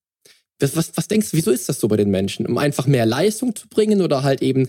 Was, 0.60 0.76
was, 0.76 0.92
was 0.96 1.08
denkst 1.08 1.32
du, 1.32 1.38
wieso 1.38 1.52
ist 1.52 1.68
das 1.68 1.80
so 1.80 1.88
bei 1.88 1.98
den 1.98 2.12
Menschen? 2.12 2.46
Um 2.46 2.58
einfach 2.58 2.86
mehr 2.86 3.06
Leistung 3.06 3.56
zu 3.56 3.68
bringen 3.68 4.02
oder 4.02 4.24
halt 4.24 4.42
eben 4.42 4.68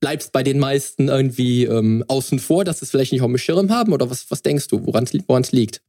bleibst 0.00 0.32
bei 0.32 0.42
den 0.42 0.58
meisten 0.58 1.08
irgendwie 1.08 1.64
ähm, 1.64 2.04
außen 2.08 2.38
vor, 2.38 2.64
dass 2.64 2.80
sie 2.80 2.86
es 2.86 2.90
vielleicht 2.90 3.12
nicht 3.12 3.22
auf 3.22 3.28
dem 3.28 3.38
Schirm 3.38 3.70
haben? 3.70 3.92
Oder 3.92 4.10
was, 4.10 4.30
was 4.30 4.42
denkst 4.42 4.68
du, 4.68 4.86
woran 4.86 5.04
es 5.04 5.52
liegt? 5.52 5.82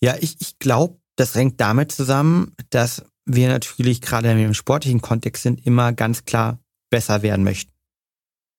Ja, 0.00 0.16
ich, 0.20 0.36
ich 0.40 0.58
glaube, 0.58 0.98
das 1.16 1.34
hängt 1.34 1.60
damit 1.60 1.92
zusammen, 1.92 2.54
dass 2.70 3.04
wir 3.24 3.48
natürlich 3.48 4.00
gerade 4.00 4.30
im 4.30 4.54
sportlichen 4.54 5.00
Kontext 5.00 5.42
sind, 5.42 5.64
immer 5.66 5.92
ganz 5.92 6.24
klar 6.24 6.58
besser 6.90 7.22
werden 7.22 7.44
möchten. 7.44 7.72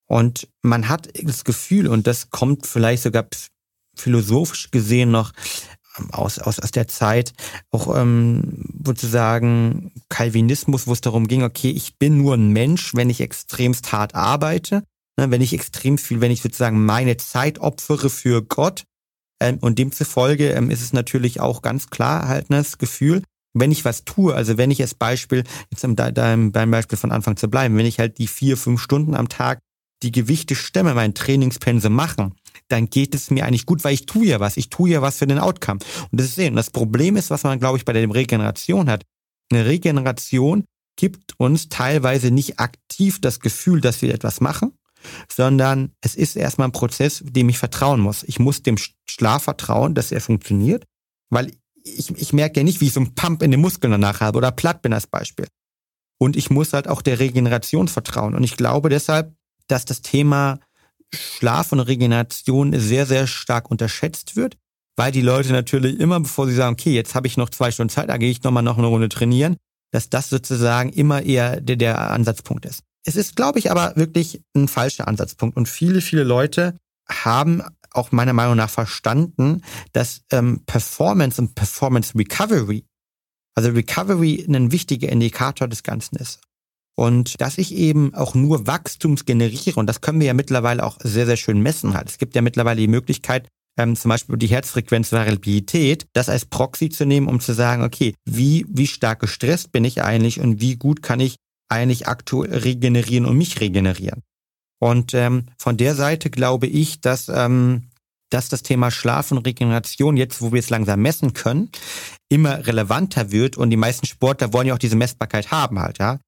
Und 0.08 0.48
man 0.62 0.90
hat 0.90 1.10
das 1.22 1.44
Gefühl, 1.44 1.88
und 1.88 2.08
das 2.08 2.30
kommt 2.30 2.68
vielleicht 2.68 3.04
sogar 3.04 3.28
philosophisch 3.96 4.72
gesehen 4.72 5.12
noch 5.12 5.32
aus, 6.12 6.40
aus, 6.40 6.60
aus 6.60 6.72
der 6.72 6.88
Zeit 6.88 7.34
auch 7.72 7.96
ähm, 7.96 8.64
sozusagen 8.84 9.92
Calvinismus, 10.10 10.88
wo 10.88 10.94
es 10.94 11.02
darum 11.02 11.28
ging, 11.28 11.44
okay, 11.44 11.70
ich 11.70 11.98
bin 11.98 12.18
nur 12.18 12.36
ein 12.36 12.50
Mensch, 12.50 12.96
wenn 12.96 13.10
ich 13.10 13.22
extremst 13.22 13.92
hart 13.92 14.16
arbeite, 14.16 14.84
ne, 15.18 15.32
wenn 15.32 15.42
ich 15.42 15.54
extrem 15.54 15.98
viel, 15.98 16.22
wenn 16.22 16.32
ich 16.32 16.42
sozusagen 16.42 16.86
meine 16.86 17.18
Zeit 17.18 17.60
opfere 17.60 18.10
für 18.10 18.42
Gott. 18.42 18.84
Ähm, 19.40 19.58
und 19.62 19.80
demzufolge 19.80 20.52
ähm, 20.52 20.70
ist 20.70 20.82
es 20.82 20.94
natürlich 20.94 21.40
auch 21.40 21.62
ganz 21.62 21.90
klar 21.90 22.28
halt 22.28 22.50
ne, 22.50 22.58
das 22.58 22.78
Gefühl, 22.78 23.24
wenn 23.54 23.72
ich 23.72 23.86
was 23.86 24.04
tue, 24.04 24.34
also 24.34 24.58
wenn 24.58 24.72
ich 24.72 24.82
als 24.82 24.96
Beispiel, 24.96 25.44
jetzt 25.70 25.84
im, 25.84 25.96
beim 25.96 26.72
Beispiel 26.72 26.98
von 26.98 27.12
Anfang 27.12 27.38
zu 27.38 27.48
bleiben, 27.50 27.78
wenn 27.78 27.86
ich 27.86 28.00
halt 28.00 28.18
die 28.18 28.28
vier, 28.28 28.58
fünf 28.58 28.82
Stunden 28.82 29.16
am 29.16 29.30
Tag 29.30 29.60
die 30.02 30.12
Gewichte 30.12 30.56
stemme, 30.56 30.94
mein 30.96 31.14
Trainingspense 31.14 31.90
machen, 31.90 32.36
dann 32.68 32.90
geht 32.90 33.16
es 33.16 33.30
mir 33.30 33.46
eigentlich 33.46 33.66
gut, 33.66 33.84
weil 33.84 33.94
ich 33.94 34.06
tue 34.06 34.26
ja 34.26 34.40
was. 34.40 34.58
Ich 34.58 34.70
tue 34.70 34.90
ja 34.90 35.02
was 35.02 35.18
für 35.18 35.28
den 35.28 35.40
Outcome. 35.40 35.80
Und 36.12 36.20
das 36.20 36.28
ist 36.28 36.36
sehen. 36.36 36.56
Das 36.56 36.70
Problem 36.70 37.16
ist, 37.16 37.30
was 37.30 37.44
man, 37.44 37.60
glaube 37.60 37.78
ich, 37.78 37.86
bei 37.86 37.94
der 37.94 38.10
Regeneration 38.10 38.90
hat. 38.90 39.04
Eine 39.52 39.66
Regeneration 39.66 40.66
gibt 40.96 41.34
uns 41.38 41.70
teilweise 41.70 42.32
nicht 42.32 42.60
aktiv 42.60 43.20
das 43.20 43.40
Gefühl, 43.40 43.82
dass 43.82 44.02
wir 44.02 44.14
etwas 44.14 44.42
machen, 44.42 44.74
sondern 45.32 45.92
es 46.02 46.16
ist 46.16 46.36
erstmal 46.36 46.68
ein 46.68 46.74
Prozess, 46.74 47.24
dem 47.26 47.50
ich 47.50 47.58
vertrauen 47.58 48.00
muss. 48.00 48.24
Ich 48.24 48.40
muss 48.40 48.64
dem 48.64 48.78
Schlaf 49.06 49.44
vertrauen, 49.44 49.96
dass 49.96 50.12
er 50.12 50.22
funktioniert, 50.22 50.86
weil 51.30 51.52
ich, 51.84 52.10
ich 52.16 52.34
merke 52.34 52.60
ja 52.60 52.64
nicht, 52.64 52.80
wie 52.80 52.86
ich 52.86 52.94
so 52.94 53.00
einen 53.00 53.16
Pump 53.16 53.44
in 53.44 53.52
den 53.52 53.60
Muskeln 53.60 53.92
danach 53.92 54.22
habe 54.22 54.38
oder 54.38 54.52
platt 54.52 54.82
bin 54.82 54.94
als 54.94 55.08
Beispiel. 55.08 55.48
Und 56.20 56.36
ich 56.36 56.50
muss 56.50 56.74
halt 56.74 56.88
auch 56.88 57.02
der 57.02 57.20
Regeneration 57.20 57.88
vertrauen. 57.88 58.36
Und 58.36 58.44
ich 58.44 58.56
glaube 58.56 58.90
deshalb, 58.90 59.36
dass 59.68 59.84
das 59.86 60.02
Thema 60.02 60.60
Schlaf 61.14 61.72
und 61.72 61.80
Regeneration 61.80 62.78
sehr, 62.80 63.06
sehr 63.06 63.28
stark 63.28 63.70
unterschätzt 63.70 64.36
wird, 64.36 64.58
weil 64.96 65.12
die 65.12 65.22
Leute 65.22 65.52
natürlich 65.52 66.00
immer, 66.00 66.20
bevor 66.20 66.48
sie 66.48 66.56
sagen, 66.56 66.74
okay, 66.74 66.94
jetzt 66.94 67.16
habe 67.16 67.28
ich 67.28 67.38
noch 67.38 67.50
zwei 67.50 67.72
Stunden 67.72 67.90
Zeit, 67.90 68.10
da 68.10 68.18
gehe 68.18 68.32
ich 68.32 68.44
nochmal 68.44 68.64
noch 68.64 68.78
eine 68.78 68.88
Runde 68.88 69.10
trainieren, 69.10 69.58
dass 69.92 70.10
das 70.10 70.30
sozusagen 70.30 70.92
immer 70.92 71.22
eher 71.22 71.62
der, 71.62 71.76
der 71.76 72.12
Ansatzpunkt 72.12 72.66
ist. 72.66 72.84
Es 73.06 73.16
ist, 73.16 73.36
glaube 73.36 73.60
ich, 73.60 73.70
aber 73.70 73.96
wirklich 73.96 74.42
ein 74.56 74.68
falscher 74.68 75.08
Ansatzpunkt. 75.08 75.58
Und 75.58 75.68
viele, 75.68 76.02
viele 76.02 76.24
Leute 76.24 76.78
haben 77.08 77.64
auch 77.92 78.12
meiner 78.12 78.34
Meinung 78.34 78.56
nach 78.56 78.70
verstanden, 78.70 79.62
dass 79.92 80.22
ähm, 80.32 80.64
Performance 80.66 81.40
und 81.40 81.54
Performance 81.54 82.18
Recovery, 82.18 82.86
also 83.56 83.70
Recovery 83.70 84.46
ein 84.48 84.72
wichtiger 84.72 85.10
Indikator 85.10 85.68
des 85.68 85.84
Ganzen 85.84 86.16
ist. 86.16 86.42
Und 86.96 87.42
dass 87.42 87.58
ich 87.58 87.74
eben 87.74 88.14
auch 88.14 88.36
nur 88.36 88.68
Wachstums 88.68 89.26
generiere, 89.26 89.80
und 89.80 89.88
das 89.88 90.02
können 90.02 90.20
wir 90.20 90.28
ja 90.28 90.34
mittlerweile 90.34 90.86
auch 90.86 90.98
sehr, 91.02 91.26
sehr 91.26 91.38
schön 91.38 91.62
messen 91.62 91.96
halt. 91.96 92.10
Es 92.10 92.18
gibt 92.18 92.36
ja 92.36 92.42
mittlerweile 92.42 92.82
die 92.82 92.88
Möglichkeit, 92.88 93.48
ähm, 93.78 93.96
zum 93.96 94.10
Beispiel 94.10 94.38
die 94.38 94.48
Herzfrequenzvariabilität, 94.48 96.06
das 96.14 96.30
als 96.30 96.46
Proxy 96.46 96.90
zu 96.90 97.06
nehmen, 97.06 97.28
um 97.28 97.40
zu 97.40 97.54
sagen, 97.54 97.84
okay, 97.84 98.14
wie, 98.26 98.66
wie 98.70 98.88
stark 98.88 99.20
gestresst 99.22 99.72
bin 99.72 99.84
ich 99.86 100.04
eigentlich 100.04 100.40
und 100.40 100.62
wie 100.62 100.76
gut 100.76 101.02
kann 101.02 101.20
ich 101.20 101.36
eigentlich 101.70 102.08
aktuell 102.08 102.60
regenerieren 102.60 103.26
und 103.26 103.38
mich 103.38 103.60
regenerieren. 103.60 104.22
Und 104.80 105.14
ähm, 105.14 105.46
von 105.58 105.78
der 105.78 105.96
Seite 105.96 106.30
glaube 106.30 106.68
ich, 106.68 107.02
dass, 107.02 107.30
ähm, 107.30 107.90
dass 108.30 108.50
das 108.50 108.64
Thema 108.64 108.92
Schlaf 108.92 109.32
und 109.32 109.40
Regeneration, 109.40 110.18
jetzt 110.18 110.42
wo 110.42 110.52
wir 110.52 110.60
es 110.60 110.70
langsam 110.70 111.02
messen 111.02 111.34
können, 111.34 111.70
immer 112.30 112.68
relevanter 112.68 113.32
wird 113.32 113.58
und 113.58 113.70
die 113.70 113.78
meisten 113.78 114.06
Sportler 114.06 114.54
wollen 114.54 114.68
ja 114.68 114.74
auch 114.74 114.80
diese 114.80 114.98
Messbarkeit 114.98 115.52
haben 115.52 115.80
halt, 115.80 116.00
ja. 116.00 116.20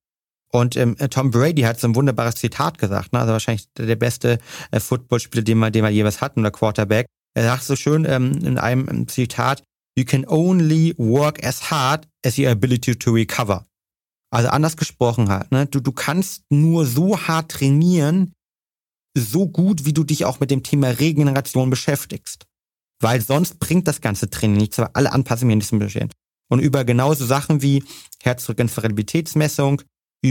Und 0.56 0.78
ähm, 0.78 0.96
Tom 1.10 1.32
Brady 1.32 1.64
hat 1.64 1.82
so 1.82 1.88
ein 1.88 1.96
wunderbares 1.96 2.36
Zitat 2.36 2.78
gesagt, 2.78 3.12
ne? 3.12 3.20
also 3.20 3.34
wahrscheinlich 3.34 3.68
der 3.78 3.98
beste 3.98 4.40
äh, 4.72 4.80
Footballspieler, 4.80 5.44
den 5.44 5.58
wir, 5.58 5.70
den 5.70 5.84
wir 5.84 5.90
jeweils 5.90 6.22
hatten, 6.22 6.40
oder 6.40 6.52
Quarterback. 6.52 7.08
Er 7.34 7.44
sagt 7.44 7.64
so 7.64 7.76
schön 7.76 8.06
ähm, 8.06 8.40
in 8.42 8.58
einem 8.58 9.10
Zitat, 9.10 9.64
You 9.98 10.06
can 10.06 10.26
only 10.26 10.94
work 10.98 11.44
as 11.44 11.72
hard 11.72 12.08
as 12.26 12.38
your 12.38 12.50
ability 12.50 12.96
to 12.96 13.12
recover. 13.12 13.66
Also 14.32 14.48
anders 14.48 14.78
gesprochen 14.78 15.28
halt, 15.28 15.52
ne? 15.52 15.66
du, 15.66 15.82
du 15.82 15.92
kannst 15.92 16.44
nur 16.50 16.86
so 16.86 17.20
hart 17.20 17.52
trainieren, 17.52 18.32
so 19.14 19.50
gut, 19.50 19.84
wie 19.84 19.94
du 19.94 20.06
dich 20.06 20.24
auch 20.24 20.40
mit 20.40 20.52
dem 20.52 20.64
Thema 20.64 20.88
Regeneration 20.88 21.70
beschäftigst. 21.70 22.46
Weil 23.02 23.20
sonst 23.20 23.60
bringt 23.60 23.90
das 23.90 24.00
ganze 24.00 24.30
Training 24.30 24.56
nichts, 24.56 24.78
weil 24.78 24.90
alle 24.94 25.12
Anpassungen 25.12 25.58
nicht 25.58 25.78
bestehen. 25.78 26.12
Und 26.50 26.60
über 26.60 26.86
genauso 26.86 27.26
Sachen 27.26 27.62
wie 27.62 27.84
Herzfrequenzvariabilitätsmessung, 28.24 29.82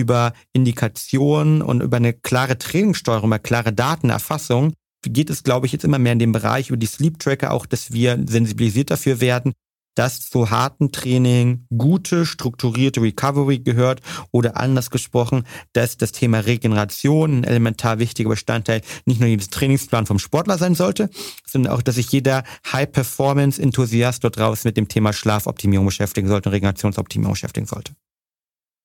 über 0.00 0.32
Indikationen 0.52 1.62
und 1.62 1.82
über 1.82 1.98
eine 1.98 2.12
klare 2.12 2.58
Trainingssteuerung, 2.58 3.28
über 3.28 3.38
klare 3.38 3.72
Datenerfassung 3.72 4.74
geht 5.06 5.30
es, 5.30 5.42
glaube 5.42 5.66
ich, 5.66 5.72
jetzt 5.72 5.84
immer 5.84 5.98
mehr 5.98 6.14
in 6.14 6.18
den 6.18 6.32
Bereich 6.32 6.68
über 6.68 6.78
die 6.78 6.86
Sleep 6.86 7.18
Tracker 7.18 7.52
auch, 7.52 7.66
dass 7.66 7.92
wir 7.92 8.18
sensibilisiert 8.26 8.90
dafür 8.90 9.20
werden, 9.20 9.52
dass 9.94 10.28
zu 10.28 10.50
harten 10.50 10.92
Training 10.92 11.66
gute, 11.76 12.26
strukturierte 12.26 13.00
Recovery 13.00 13.60
gehört 13.60 14.00
oder 14.32 14.56
anders 14.56 14.90
gesprochen, 14.90 15.44
dass 15.72 15.96
das 15.96 16.12
Thema 16.12 16.40
Regeneration 16.40 17.38
ein 17.38 17.44
elementar 17.44 17.98
wichtiger 17.98 18.30
Bestandteil 18.30 18.82
nicht 19.04 19.20
nur 19.20 19.28
jedes 19.28 19.50
Trainingsplan 19.50 20.06
vom 20.06 20.18
Sportler 20.18 20.58
sein 20.58 20.74
sollte, 20.74 21.10
sondern 21.46 21.72
auch, 21.72 21.82
dass 21.82 21.94
sich 21.94 22.10
jeder 22.10 22.42
High-Performance-Enthusiast 22.72 24.24
dort 24.24 24.36
draußen 24.36 24.68
mit 24.68 24.76
dem 24.76 24.88
Thema 24.88 25.12
Schlafoptimierung 25.12 25.86
beschäftigen 25.86 26.28
sollte 26.28 26.48
und 26.48 26.54
Regenerationsoptimierung 26.54 27.34
beschäftigen 27.34 27.66
sollte. 27.66 27.92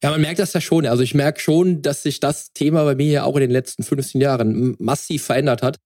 Ja, 0.02 0.12
man 0.12 0.22
merkt 0.22 0.40
das 0.40 0.54
ja 0.54 0.62
schon. 0.62 0.86
Also 0.86 1.04
ich 1.04 1.14
merke 1.14 1.40
schon, 1.40 1.82
dass 1.82 2.04
sich 2.04 2.20
das 2.20 2.54
Thema 2.54 2.86
bei 2.86 2.96
mir 2.96 3.12
ja 3.12 3.24
auch 3.24 3.36
in 3.36 3.42
den 3.42 3.52
letzten 3.52 3.84
15 3.84 4.22
Jahren 4.22 4.76
massiv 4.80 5.24
verändert 5.24 5.62
hat. 5.62 5.78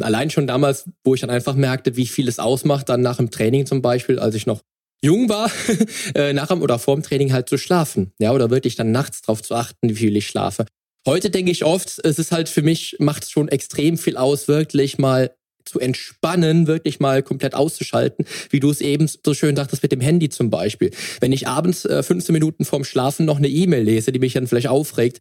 Allein 0.00 0.30
schon 0.30 0.46
damals, 0.46 0.88
wo 1.04 1.14
ich 1.14 1.20
dann 1.20 1.30
einfach 1.30 1.54
merkte, 1.54 1.96
wie 1.96 2.06
viel 2.06 2.28
es 2.28 2.38
ausmacht, 2.38 2.88
dann 2.88 3.02
nach 3.02 3.18
dem 3.18 3.30
Training 3.30 3.66
zum 3.66 3.82
Beispiel, 3.82 4.18
als 4.18 4.34
ich 4.34 4.46
noch 4.46 4.62
jung 5.04 5.28
war, 5.28 5.50
äh, 6.14 6.32
nach 6.32 6.48
dem 6.48 6.62
oder 6.62 6.78
vor 6.78 6.96
dem 6.96 7.02
Training 7.02 7.32
halt 7.32 7.48
zu 7.48 7.58
schlafen. 7.58 8.12
Ja, 8.18 8.32
oder 8.32 8.50
wirklich 8.50 8.76
dann 8.76 8.90
nachts 8.90 9.20
drauf 9.20 9.42
zu 9.42 9.54
achten, 9.54 9.90
wie 9.90 9.94
viel 9.94 10.16
ich 10.16 10.28
schlafe. 10.28 10.64
Heute 11.06 11.30
denke 11.30 11.50
ich 11.50 11.64
oft, 11.64 12.00
es 12.04 12.18
ist 12.18 12.32
halt 12.32 12.48
für 12.48 12.62
mich, 12.62 12.96
macht 13.00 13.24
es 13.24 13.30
schon 13.30 13.48
extrem 13.48 13.98
viel 13.98 14.16
aus, 14.16 14.48
wirklich 14.48 14.98
mal 14.98 15.34
zu 15.72 15.80
entspannen, 15.80 16.66
wirklich 16.66 17.00
mal 17.00 17.22
komplett 17.22 17.54
auszuschalten, 17.54 18.26
wie 18.50 18.60
du 18.60 18.70
es 18.70 18.80
eben 18.80 19.08
so 19.08 19.32
schön 19.32 19.56
sagtest 19.56 19.82
mit 19.82 19.92
dem 19.92 20.00
Handy 20.00 20.28
zum 20.28 20.50
Beispiel. 20.50 20.90
Wenn 21.20 21.32
ich 21.32 21.48
abends 21.48 21.84
äh, 21.84 22.02
15 22.02 22.32
Minuten 22.32 22.64
vorm 22.64 22.84
Schlafen 22.84 23.24
noch 23.24 23.38
eine 23.38 23.48
E-Mail 23.48 23.82
lese, 23.82 24.12
die 24.12 24.18
mich 24.18 24.34
dann 24.34 24.46
vielleicht 24.46 24.68
aufregt, 24.68 25.20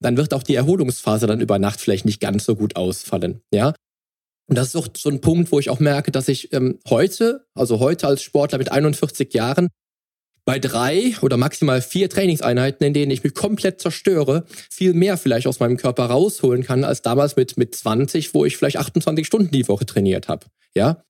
dann 0.00 0.16
wird 0.16 0.34
auch 0.34 0.42
die 0.42 0.54
Erholungsphase 0.54 1.26
dann 1.26 1.40
über 1.40 1.58
Nacht 1.58 1.80
vielleicht 1.80 2.04
nicht 2.04 2.20
ganz 2.20 2.44
so 2.44 2.54
gut 2.54 2.76
ausfallen, 2.76 3.42
ja. 3.52 3.74
Und 4.48 4.56
das 4.56 4.68
ist 4.68 4.76
auch 4.76 4.88
so 4.96 5.08
ein 5.08 5.20
Punkt, 5.20 5.52
wo 5.52 5.60
ich 5.60 5.70
auch 5.70 5.80
merke, 5.80 6.10
dass 6.10 6.28
ich 6.28 6.52
ähm, 6.52 6.78
heute, 6.88 7.46
also 7.54 7.78
heute 7.80 8.06
als 8.06 8.22
Sportler 8.22 8.58
mit 8.58 8.70
41 8.70 9.32
Jahren, 9.32 9.68
bei 10.44 10.58
drei 10.58 11.14
oder 11.22 11.36
maximal 11.36 11.80
vier 11.80 12.10
Trainingseinheiten, 12.10 12.84
in 12.86 12.94
denen 12.94 13.12
ich 13.12 13.22
mich 13.22 13.34
komplett 13.34 13.80
zerstöre, 13.80 14.44
viel 14.70 14.92
mehr 14.92 15.16
vielleicht 15.16 15.46
aus 15.46 15.60
meinem 15.60 15.76
Körper 15.76 16.06
rausholen 16.06 16.64
kann 16.64 16.84
als 16.84 17.02
damals 17.02 17.36
mit, 17.36 17.56
mit 17.56 17.74
20, 17.74 18.34
wo 18.34 18.44
ich 18.44 18.56
vielleicht 18.56 18.76
28 18.76 19.26
Stunden 19.26 19.50
die 19.50 19.68
Woche 19.68 19.86
trainiert 19.86 20.28
habe. 20.28 20.46
Ja? 20.74 21.04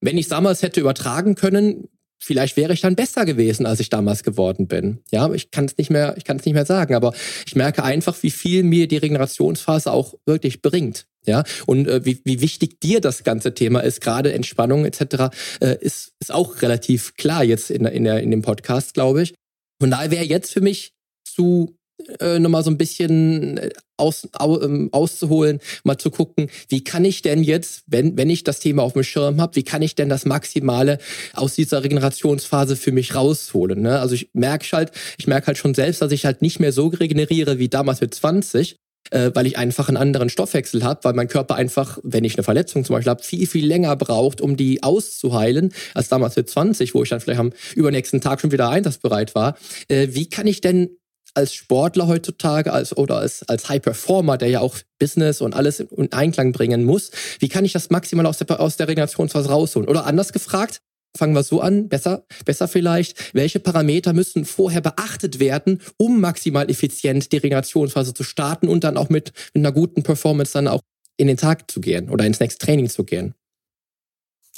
Wenn 0.00 0.16
ich 0.16 0.28
damals 0.28 0.62
hätte 0.62 0.80
übertragen 0.80 1.34
können, 1.34 1.88
vielleicht 2.18 2.56
wäre 2.56 2.72
ich 2.72 2.80
dann 2.80 2.96
besser 2.96 3.24
gewesen, 3.24 3.66
als 3.66 3.80
ich 3.80 3.90
damals 3.90 4.22
geworden 4.22 4.68
bin. 4.68 5.00
Ja, 5.10 5.30
ich 5.32 5.50
kann 5.50 5.66
es 5.66 5.76
nicht 5.76 5.90
mehr, 5.90 6.16
ich 6.16 6.24
kann 6.24 6.38
es 6.38 6.44
nicht 6.44 6.54
mehr 6.54 6.66
sagen, 6.66 6.94
aber 6.94 7.12
ich 7.46 7.56
merke 7.56 7.84
einfach, 7.84 8.16
wie 8.22 8.30
viel 8.30 8.62
mir 8.62 8.88
die 8.88 8.96
Regenerationsphase 8.96 9.92
auch 9.92 10.14
wirklich 10.24 10.62
bringt. 10.62 11.06
Ja, 11.26 11.44
und 11.66 11.88
äh, 11.88 12.04
wie, 12.04 12.20
wie 12.24 12.40
wichtig 12.40 12.80
dir 12.80 13.00
das 13.00 13.24
ganze 13.24 13.52
Thema 13.52 13.80
ist, 13.80 14.00
gerade 14.00 14.32
Entspannung 14.32 14.84
etc., 14.84 15.34
äh, 15.60 15.76
ist, 15.80 16.12
ist 16.20 16.32
auch 16.32 16.62
relativ 16.62 17.14
klar 17.16 17.44
jetzt 17.44 17.70
in, 17.70 17.84
in, 17.84 18.04
der, 18.04 18.22
in 18.22 18.30
dem 18.30 18.42
Podcast, 18.42 18.94
glaube 18.94 19.22
ich. 19.22 19.34
Von 19.80 19.90
daher 19.90 20.10
wäre 20.10 20.24
jetzt 20.24 20.52
für 20.52 20.60
mich 20.60 20.92
zu 21.24 21.78
äh, 22.20 22.38
nochmal 22.38 22.62
so 22.62 22.70
ein 22.70 22.78
bisschen 22.78 23.58
äh, 23.58 23.70
aus, 23.96 24.28
au, 24.32 24.60
ähm, 24.60 24.88
auszuholen, 24.92 25.60
mal 25.82 25.98
zu 25.98 26.10
gucken, 26.10 26.48
wie 26.68 26.84
kann 26.84 27.04
ich 27.04 27.22
denn 27.22 27.42
jetzt, 27.42 27.82
wenn, 27.86 28.16
wenn 28.16 28.30
ich 28.30 28.44
das 28.44 28.60
Thema 28.60 28.82
auf 28.82 28.92
dem 28.92 29.02
Schirm 29.02 29.40
habe, 29.40 29.56
wie 29.56 29.64
kann 29.64 29.82
ich 29.82 29.96
denn 29.96 30.08
das 30.08 30.24
Maximale 30.24 30.98
aus 31.34 31.56
dieser 31.56 31.82
Regenerationsphase 31.82 32.76
für 32.76 32.92
mich 32.92 33.14
rausholen? 33.14 33.82
Ne? 33.82 33.98
Also 33.98 34.14
ich 34.14 34.30
merke 34.32 34.64
halt, 34.72 34.92
ich 35.18 35.26
merke 35.26 35.48
halt 35.48 35.58
schon 35.58 35.74
selbst, 35.74 36.00
dass 36.00 36.12
ich 36.12 36.24
halt 36.24 36.40
nicht 36.40 36.60
mehr 36.60 36.72
so 36.72 36.86
regeneriere 36.86 37.58
wie 37.58 37.68
damals 37.68 38.00
mit 38.00 38.14
20, 38.14 38.76
äh, 39.10 39.30
weil 39.34 39.46
ich 39.46 39.58
einfach 39.58 39.88
einen 39.88 39.96
anderen 39.96 40.28
Stoffwechsel 40.28 40.84
habe, 40.84 41.00
weil 41.04 41.14
mein 41.14 41.28
Körper 41.28 41.54
einfach, 41.54 41.98
wenn 42.02 42.24
ich 42.24 42.36
eine 42.36 42.42
Verletzung 42.42 42.84
zum 42.84 42.94
Beispiel 42.94 43.10
habe, 43.10 43.22
viel, 43.22 43.46
viel 43.46 43.66
länger 43.66 43.96
braucht, 43.96 44.40
um 44.40 44.56
die 44.56 44.82
auszuheilen, 44.82 45.72
als 45.94 46.08
damals 46.08 46.36
mit 46.36 46.48
20, 46.48 46.94
wo 46.94 47.02
ich 47.02 47.08
dann 47.08 47.20
vielleicht 47.20 47.40
am 47.40 47.52
übernächsten 47.74 48.20
Tag 48.20 48.40
schon 48.40 48.52
wieder 48.52 48.68
einsatzbereit 48.68 49.34
war. 49.34 49.56
Äh, 49.88 50.08
wie 50.10 50.28
kann 50.28 50.46
ich 50.46 50.60
denn 50.60 50.90
als 51.34 51.54
Sportler 51.54 52.06
heutzutage 52.06 52.72
als, 52.72 52.96
oder 52.96 53.18
als, 53.18 53.48
als 53.48 53.68
High 53.68 53.82
Performer, 53.82 54.38
der 54.38 54.48
ja 54.48 54.60
auch 54.60 54.76
Business 54.98 55.40
und 55.40 55.54
alles 55.54 55.80
in 55.80 56.12
Einklang 56.12 56.52
bringen 56.52 56.84
muss, 56.84 57.10
wie 57.38 57.48
kann 57.48 57.64
ich 57.64 57.72
das 57.72 57.90
maximal 57.90 58.26
aus 58.26 58.38
der, 58.38 58.60
aus 58.60 58.76
der 58.76 58.88
Regenerationsphase 58.88 59.48
rausholen? 59.48 59.88
Oder 59.88 60.06
anders 60.06 60.32
gefragt, 60.32 60.80
fangen 61.16 61.34
wir 61.34 61.42
so 61.42 61.60
an, 61.60 61.88
besser, 61.88 62.24
besser 62.44 62.68
vielleicht, 62.68 63.34
welche 63.34 63.60
Parameter 63.60 64.12
müssen 64.12 64.44
vorher 64.44 64.80
beachtet 64.80 65.40
werden, 65.40 65.80
um 65.96 66.20
maximal 66.20 66.70
effizient 66.70 67.32
die 67.32 67.38
Regenerationsphase 67.38 68.14
zu 68.14 68.24
starten 68.24 68.68
und 68.68 68.84
dann 68.84 68.96
auch 68.96 69.08
mit, 69.08 69.32
mit 69.54 69.64
einer 69.64 69.72
guten 69.72 70.02
Performance 70.02 70.52
dann 70.52 70.68
auch 70.68 70.82
in 71.16 71.26
den 71.26 71.36
Tag 71.36 71.70
zu 71.70 71.80
gehen 71.80 72.10
oder 72.10 72.24
ins 72.24 72.40
nächste 72.40 72.64
Training 72.64 72.88
zu 72.88 73.04
gehen? 73.04 73.34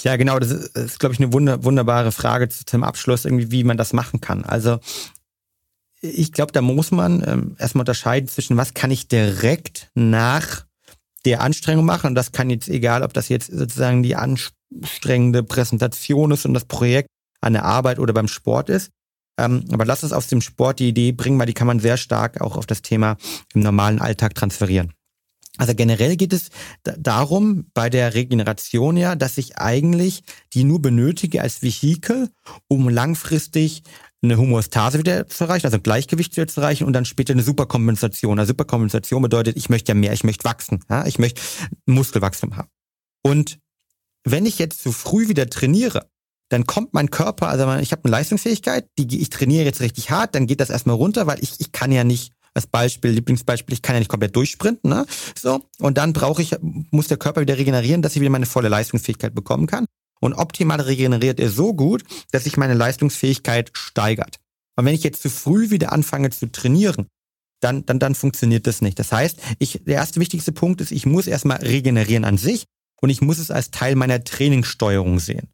Ja, 0.03 0.15
genau, 0.15 0.39
das 0.39 0.51
ist, 0.51 0.77
ist 0.77 0.99
glaube 0.99 1.13
ich, 1.13 1.19
eine 1.19 1.33
wunder, 1.33 1.63
wunderbare 1.63 2.11
Frage 2.11 2.49
zum 2.49 2.83
Abschluss, 2.83 3.25
irgendwie, 3.25 3.51
wie 3.51 3.63
man 3.63 3.77
das 3.77 3.93
machen 3.93 4.21
kann. 4.21 4.43
Also 4.43 4.79
ich 6.01 6.31
glaube, 6.31 6.51
da 6.51 6.61
muss 6.61 6.91
man 6.91 7.23
ähm, 7.27 7.55
erstmal 7.59 7.83
unterscheiden 7.83 8.27
zwischen, 8.27 8.57
was 8.57 8.73
kann 8.73 8.89
ich 8.89 9.07
direkt 9.07 9.91
nach 9.93 10.65
der 11.25 11.41
Anstrengung 11.41 11.85
machen. 11.85 12.07
Und 12.07 12.15
das 12.15 12.31
kann 12.31 12.49
jetzt, 12.49 12.67
egal 12.67 13.03
ob 13.03 13.13
das 13.13 13.29
jetzt 13.29 13.51
sozusagen 13.51 14.01
die 14.01 14.15
anstrengende 14.75 15.43
Präsentation 15.43 16.31
ist 16.31 16.45
und 16.45 16.53
das 16.53 16.65
Projekt 16.65 17.09
an 17.41 17.53
der 17.53 17.65
Arbeit 17.65 17.99
oder 17.99 18.13
beim 18.13 18.27
Sport 18.27 18.69
ist. 18.69 18.91
Ähm, 19.37 19.65
aber 19.71 19.85
lass 19.85 20.03
uns 20.03 20.13
aus 20.13 20.27
dem 20.27 20.41
Sport 20.41 20.79
die 20.79 20.89
Idee 20.89 21.11
bringen, 21.11 21.39
weil 21.39 21.47
die 21.47 21.53
kann 21.53 21.67
man 21.67 21.79
sehr 21.79 21.97
stark 21.97 22.41
auch 22.41 22.57
auf 22.57 22.65
das 22.65 22.81
Thema 22.81 23.17
im 23.53 23.61
normalen 23.61 23.99
Alltag 23.99 24.35
transferieren. 24.35 24.93
Also 25.57 25.75
generell 25.75 26.15
geht 26.15 26.33
es 26.33 26.49
darum, 26.83 27.65
bei 27.73 27.89
der 27.89 28.13
Regeneration 28.13 28.95
ja, 28.97 29.15
dass 29.15 29.37
ich 29.37 29.57
eigentlich 29.57 30.23
die 30.53 30.63
nur 30.63 30.81
benötige 30.81 31.41
als 31.41 31.61
Vehikel, 31.61 32.29
um 32.67 32.87
langfristig 32.87 33.83
eine 34.23 34.37
Homöostase 34.37 34.99
wieder 34.99 35.27
zu 35.27 35.43
erreichen, 35.43 35.65
also 35.65 35.79
Gleichgewicht 35.79 36.35
wieder 36.37 36.47
zu 36.47 36.61
erreichen 36.61 36.85
und 36.85 36.93
dann 36.93 37.05
später 37.05 37.33
eine 37.33 37.43
Superkompensation. 37.43 38.39
Eine 38.39 38.47
Superkompensation 38.47 39.21
bedeutet, 39.21 39.57
ich 39.57 39.69
möchte 39.69 39.91
ja 39.91 39.95
mehr, 39.95 40.13
ich 40.13 40.23
möchte 40.23 40.45
wachsen, 40.45 40.83
ja? 40.89 41.05
ich 41.05 41.19
möchte 41.19 41.41
Muskelwachstum 41.85 42.55
haben. 42.55 42.69
Und 43.23 43.59
wenn 44.23 44.45
ich 44.45 44.59
jetzt 44.59 44.81
zu 44.81 44.91
früh 44.91 45.27
wieder 45.27 45.49
trainiere, 45.49 46.09
dann 46.49 46.65
kommt 46.65 46.93
mein 46.93 47.09
Körper, 47.09 47.47
also 47.47 47.71
ich 47.75 47.91
habe 47.91 48.03
eine 48.03 48.11
Leistungsfähigkeit, 48.11 48.87
die 48.97 49.21
ich 49.21 49.29
trainiere 49.29 49.63
jetzt 49.63 49.81
richtig 49.81 50.11
hart, 50.11 50.35
dann 50.35 50.47
geht 50.47 50.59
das 50.59 50.69
erstmal 50.69 50.97
runter, 50.97 51.25
weil 51.25 51.41
ich, 51.41 51.53
ich 51.59 51.71
kann 51.71 51.91
ja 51.91 52.03
nicht 52.03 52.33
als 52.53 52.67
Beispiel, 52.67 53.11
Lieblingsbeispiel, 53.11 53.73
ich 53.73 53.81
kann 53.81 53.95
ja 53.95 53.99
nicht 53.99 54.09
komplett 54.09 54.35
durchsprinten, 54.35 54.89
ne? 54.89 55.05
So. 55.39 55.61
Und 55.79 55.97
dann 55.97 56.11
brauche 56.11 56.41
ich, 56.41 56.55
muss 56.59 57.07
der 57.07 57.15
Körper 57.15 57.39
wieder 57.39 57.57
regenerieren, 57.57 58.01
dass 58.01 58.15
ich 58.15 58.21
wieder 58.21 58.29
meine 58.29 58.45
volle 58.45 58.67
Leistungsfähigkeit 58.67 59.33
bekommen 59.33 59.67
kann. 59.67 59.85
Und 60.19 60.33
optimal 60.33 60.81
regeneriert 60.81 61.39
er 61.39 61.49
so 61.49 61.73
gut, 61.73 62.03
dass 62.31 62.43
sich 62.43 62.57
meine 62.57 62.73
Leistungsfähigkeit 62.73 63.71
steigert. 63.73 64.37
Und 64.75 64.85
wenn 64.85 64.93
ich 64.93 65.03
jetzt 65.03 65.21
zu 65.21 65.29
früh 65.29 65.69
wieder 65.69 65.93
anfange 65.93 66.29
zu 66.29 66.51
trainieren, 66.51 67.07
dann, 67.61 67.85
dann, 67.85 67.99
dann 67.99 68.15
funktioniert 68.15 68.67
das 68.67 68.81
nicht. 68.81 68.99
Das 68.99 69.11
heißt, 69.11 69.39
ich, 69.59 69.81
der 69.85 69.95
erste 69.95 70.19
wichtigste 70.19 70.51
Punkt 70.51 70.81
ist, 70.81 70.91
ich 70.91 71.05
muss 71.05 71.27
erstmal 71.27 71.57
regenerieren 71.57 72.25
an 72.25 72.37
sich 72.37 72.65
und 73.01 73.09
ich 73.09 73.21
muss 73.21 73.39
es 73.39 73.51
als 73.51 73.71
Teil 73.71 73.95
meiner 73.95 74.23
Trainingssteuerung 74.23 75.19
sehen. 75.19 75.49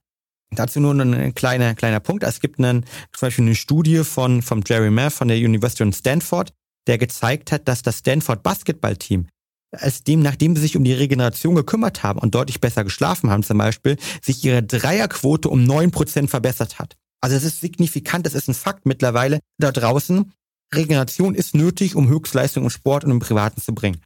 Dazu 0.51 0.79
nur 0.79 0.93
ein 0.93 1.35
kleiner, 1.35 1.75
kleiner 1.75 1.99
Punkt. 1.99 2.23
Es 2.23 2.39
gibt 2.39 2.59
einen, 2.59 2.85
zum 3.13 3.27
Beispiel 3.27 3.45
eine 3.45 3.55
Studie 3.55 4.03
von, 4.03 4.41
von 4.41 4.63
Jerry 4.65 4.89
Mayer 4.89 5.11
von 5.11 5.27
der 5.27 5.37
University 5.37 5.83
of 5.83 5.95
Stanford, 5.95 6.53
der 6.87 6.97
gezeigt 6.97 7.51
hat, 7.51 7.67
dass 7.67 7.81
das 7.81 7.99
Stanford 7.99 8.43
Basketballteam 8.43 9.27
als 9.71 10.03
dem, 10.03 10.21
nachdem 10.21 10.55
sie 10.55 10.61
sich 10.61 10.77
um 10.77 10.83
die 10.83 10.93
Regeneration 10.93 11.55
gekümmert 11.55 12.03
haben 12.03 12.19
und 12.19 12.33
deutlich 12.33 12.61
besser 12.61 12.83
geschlafen 12.83 13.29
haben 13.29 13.43
zum 13.43 13.57
Beispiel, 13.57 13.97
sich 14.21 14.43
ihre 14.43 14.63
Dreierquote 14.63 15.49
um 15.49 15.63
neun 15.65 15.91
Prozent 15.91 16.29
verbessert 16.29 16.79
hat. 16.79 16.95
Also 17.21 17.35
es 17.35 17.43
ist 17.43 17.61
signifikant, 17.61 18.25
das 18.25 18.33
ist 18.33 18.47
ein 18.47 18.53
Fakt 18.53 18.85
mittlerweile 18.85 19.39
da 19.57 19.71
draußen. 19.71 20.31
Regeneration 20.73 21.35
ist 21.35 21.55
nötig, 21.55 21.95
um 21.95 22.07
Höchstleistung 22.07 22.63
im 22.63 22.69
Sport 22.69 23.03
und 23.03 23.11
im 23.11 23.19
Privaten 23.19 23.61
zu 23.61 23.73
bringen. 23.73 24.01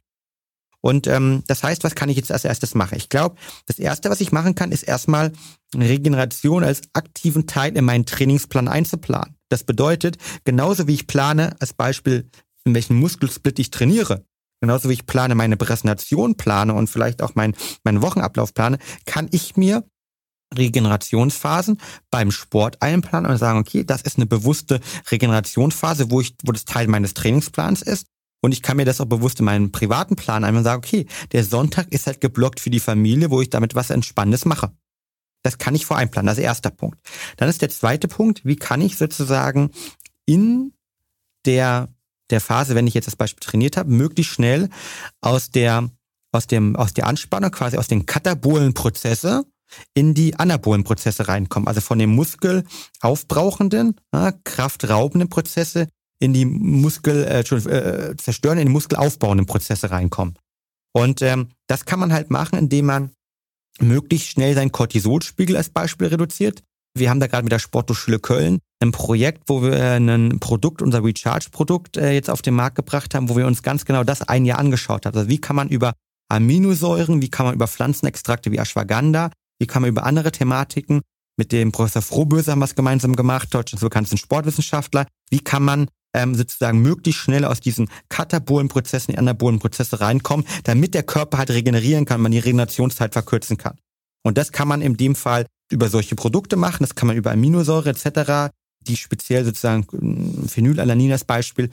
Und 0.82 1.06
ähm, 1.06 1.44
das 1.46 1.62
heißt, 1.62 1.84
was 1.84 1.94
kann 1.94 2.08
ich 2.08 2.16
jetzt 2.16 2.32
als 2.32 2.44
erstes 2.44 2.74
machen? 2.74 2.98
Ich 2.98 3.08
glaube, 3.08 3.36
das 3.66 3.78
Erste, 3.78 4.10
was 4.10 4.20
ich 4.20 4.32
machen 4.32 4.54
kann, 4.54 4.72
ist 4.72 4.82
erstmal 4.82 5.32
Regeneration 5.74 6.64
als 6.64 6.82
aktiven 6.92 7.46
Teil 7.46 7.76
in 7.76 7.84
meinen 7.84 8.04
Trainingsplan 8.04 8.68
einzuplanen. 8.68 9.36
Das 9.48 9.64
bedeutet, 9.64 10.18
genauso 10.44 10.88
wie 10.88 10.94
ich 10.94 11.06
plane, 11.06 11.54
als 11.60 11.72
Beispiel 11.72 12.28
in 12.64 12.74
welchen 12.74 12.96
Muskelsplit 12.96 13.58
ich 13.58 13.70
trainiere, 13.70 14.24
genauso 14.60 14.88
wie 14.88 14.94
ich 14.94 15.06
plane, 15.06 15.34
meine 15.34 15.56
Präsentation 15.56 16.36
plane 16.36 16.74
und 16.74 16.90
vielleicht 16.90 17.22
auch 17.22 17.34
mein, 17.36 17.54
meinen 17.84 18.02
Wochenablauf 18.02 18.52
plane, 18.52 18.78
kann 19.06 19.28
ich 19.30 19.56
mir 19.56 19.84
Regenerationsphasen 20.56 21.78
beim 22.10 22.30
Sport 22.30 22.82
einplanen 22.82 23.30
und 23.30 23.38
sagen, 23.38 23.58
okay, 23.58 23.84
das 23.84 24.02
ist 24.02 24.16
eine 24.16 24.26
bewusste 24.26 24.80
Regenerationsphase, 25.10 26.10
wo 26.10 26.20
ich, 26.20 26.34
wo 26.44 26.52
das 26.52 26.64
Teil 26.64 26.88
meines 26.88 27.14
Trainingsplans 27.14 27.82
ist. 27.82 28.06
Und 28.42 28.52
ich 28.52 28.60
kann 28.60 28.76
mir 28.76 28.84
das 28.84 29.00
auch 29.00 29.06
bewusst 29.06 29.38
in 29.38 29.46
meinen 29.46 29.72
privaten 29.72 30.16
Plan 30.16 30.44
einmal 30.44 30.64
sagen, 30.64 30.82
okay, 30.84 31.06
der 31.32 31.44
Sonntag 31.44 31.90
ist 31.90 32.06
halt 32.06 32.20
geblockt 32.20 32.60
für 32.60 32.70
die 32.70 32.80
Familie, 32.80 33.30
wo 33.30 33.40
ich 33.40 33.48
damit 33.48 33.74
was 33.74 33.90
Entspannendes 33.90 34.44
mache. 34.44 34.72
Das 35.42 35.58
kann 35.58 35.74
ich 35.74 35.86
voreinplanen, 35.86 36.26
das 36.26 36.38
ist 36.38 36.44
erster 36.44 36.70
Punkt. 36.70 36.98
Dann 37.36 37.48
ist 37.48 37.62
der 37.62 37.70
zweite 37.70 38.08
Punkt, 38.08 38.44
wie 38.44 38.56
kann 38.56 38.80
ich 38.80 38.96
sozusagen 38.96 39.70
in 40.26 40.72
der 41.46 41.88
der 42.32 42.40
Phase, 42.40 42.74
wenn 42.74 42.86
ich 42.86 42.94
jetzt 42.94 43.06
das 43.06 43.16
Beispiel 43.16 43.46
trainiert 43.46 43.76
habe, 43.76 43.90
möglichst 43.90 44.32
schnell 44.32 44.70
aus 45.20 45.50
der, 45.50 45.88
aus 46.32 46.46
dem, 46.48 46.74
aus 46.74 46.94
der 46.94 47.06
Anspannung, 47.06 47.50
quasi 47.50 47.76
aus 47.76 47.88
den 47.88 48.06
katabolen 48.06 48.74
Prozesse 48.74 49.44
in 49.94 50.14
die 50.14 50.36
anabolen 50.36 50.84
Prozesse 50.84 51.28
reinkommen. 51.28 51.68
Also 51.68 51.80
von 51.80 51.98
den 51.98 52.10
muskelaufbrauchenden, 52.10 53.96
kraftraubenden 54.44 55.28
Prozesse 55.28 55.88
in 56.22 56.32
die 56.32 56.44
Muskel, 56.44 57.24
äh, 57.24 57.40
äh, 57.40 58.16
zerstören, 58.16 58.58
in 58.58 58.66
die 58.68 58.72
muskelaufbauenden 58.72 59.46
Prozesse 59.46 59.90
reinkommen. 59.90 60.38
Und 60.94 61.20
ähm, 61.20 61.48
das 61.66 61.84
kann 61.84 61.98
man 61.98 62.12
halt 62.12 62.30
machen, 62.30 62.58
indem 62.58 62.86
man 62.86 63.10
möglichst 63.80 64.28
schnell 64.28 64.54
seinen 64.54 64.70
Cortisolspiegel 64.70 65.56
als 65.56 65.70
Beispiel 65.70 66.06
reduziert. 66.06 66.62
Wir 66.96 67.10
haben 67.10 67.18
da 67.18 67.26
gerade 67.26 67.42
mit 67.42 67.52
der 67.52 67.58
Sporthochschule 67.58 68.20
Köln 68.20 68.60
ein 68.80 68.92
Projekt, 68.92 69.44
wo 69.48 69.62
wir 69.62 69.94
ein 69.94 70.38
Produkt, 70.38 70.80
unser 70.80 71.02
Recharge-Produkt 71.02 71.96
äh, 71.96 72.12
jetzt 72.12 72.30
auf 72.30 72.42
den 72.42 72.54
Markt 72.54 72.76
gebracht 72.76 73.14
haben, 73.14 73.28
wo 73.28 73.36
wir 73.36 73.46
uns 73.46 73.64
ganz 73.64 73.84
genau 73.84 74.04
das 74.04 74.22
ein 74.22 74.44
Jahr 74.44 74.60
angeschaut 74.60 75.06
haben. 75.06 75.16
Also 75.16 75.28
wie 75.28 75.40
kann 75.40 75.56
man 75.56 75.70
über 75.70 75.94
Aminosäuren, 76.28 77.20
wie 77.20 77.30
kann 77.30 77.46
man 77.46 77.54
über 77.56 77.66
Pflanzenextrakte 77.66 78.52
wie 78.52 78.58
Ashwagandha, 78.58 79.32
wie 79.58 79.66
kann 79.66 79.82
man 79.82 79.88
über 79.88 80.04
andere 80.04 80.30
Thematiken, 80.30 81.00
mit 81.38 81.50
dem 81.50 81.72
Professor 81.72 82.02
Frohböse 82.02 82.52
haben 82.52 82.60
wir 82.60 82.66
es 82.66 82.74
gemeinsam 82.74 83.16
gemacht, 83.16 83.52
Deutschlands 83.52 83.82
bekanntesten 83.82 84.18
Sportwissenschaftler, 84.18 85.06
wie 85.30 85.40
kann 85.40 85.62
man 85.64 85.88
ähm, 86.14 86.34
sozusagen 86.34 86.80
möglichst 86.80 87.20
schnell 87.20 87.44
aus 87.44 87.60
diesen 87.60 87.88
katabolen 88.08 88.68
Prozessen 88.68 89.10
in 89.10 89.14
die 89.14 89.18
anabolen 89.18 89.58
Prozesse 89.58 90.00
reinkommen, 90.00 90.46
damit 90.64 90.94
der 90.94 91.02
Körper 91.02 91.38
halt 91.38 91.50
regenerieren 91.50 92.04
kann, 92.04 92.20
man 92.20 92.32
die 92.32 92.38
Regenerationszeit 92.38 93.12
verkürzen 93.12 93.56
kann. 93.56 93.78
Und 94.22 94.38
das 94.38 94.52
kann 94.52 94.68
man 94.68 94.82
in 94.82 94.96
dem 94.96 95.14
Fall 95.14 95.46
über 95.70 95.88
solche 95.88 96.14
Produkte 96.14 96.56
machen, 96.56 96.78
das 96.80 96.94
kann 96.94 97.08
man 97.08 97.16
über 97.16 97.32
Aminosäure 97.32 97.90
etc., 97.90 98.52
die 98.86 98.96
speziell 98.96 99.44
sozusagen 99.44 99.86
hm, 99.90 100.48
Phenylalanin 100.48 101.12
als 101.12 101.24
Beispiel 101.24 101.70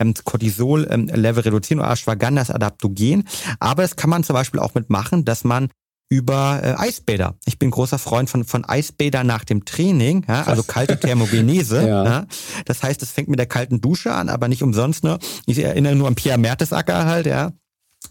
ähm, 0.00 0.14
Cortisol-Level 0.14 1.46
ähm, 1.46 1.52
reduzieren 1.52 1.80
oder 1.80 1.90
Ashwagandha 1.90 2.42
ist 2.42 2.50
Adaptogen. 2.50 3.26
Aber 3.60 3.82
das 3.82 3.96
kann 3.96 4.10
man 4.10 4.24
zum 4.24 4.34
Beispiel 4.34 4.60
auch 4.60 4.74
mitmachen, 4.74 5.24
dass 5.24 5.44
man 5.44 5.68
über 6.08 6.60
äh, 6.62 6.74
Eisbäder. 6.76 7.34
Ich 7.46 7.58
bin 7.58 7.70
großer 7.70 7.98
Freund 7.98 8.30
von, 8.30 8.44
von 8.44 8.64
Eisbäder 8.64 9.24
nach 9.24 9.44
dem 9.44 9.64
Training, 9.64 10.24
ja, 10.28 10.44
also 10.44 10.62
kalte 10.62 10.98
Thermogenese. 11.00 11.80
ja. 11.88 12.04
ja. 12.04 12.26
Das 12.64 12.82
heißt, 12.82 13.02
es 13.02 13.10
fängt 13.10 13.28
mit 13.28 13.38
der 13.38 13.46
kalten 13.46 13.80
Dusche 13.80 14.12
an, 14.12 14.28
aber 14.28 14.48
nicht 14.48 14.62
umsonst. 14.62 15.04
Ne? 15.04 15.18
Ich 15.46 15.58
erinnere 15.58 15.96
nur 15.96 16.08
an 16.08 16.14
Pierre 16.14 16.38
Mertesacker 16.38 17.06
halt, 17.06 17.26
ja. 17.26 17.52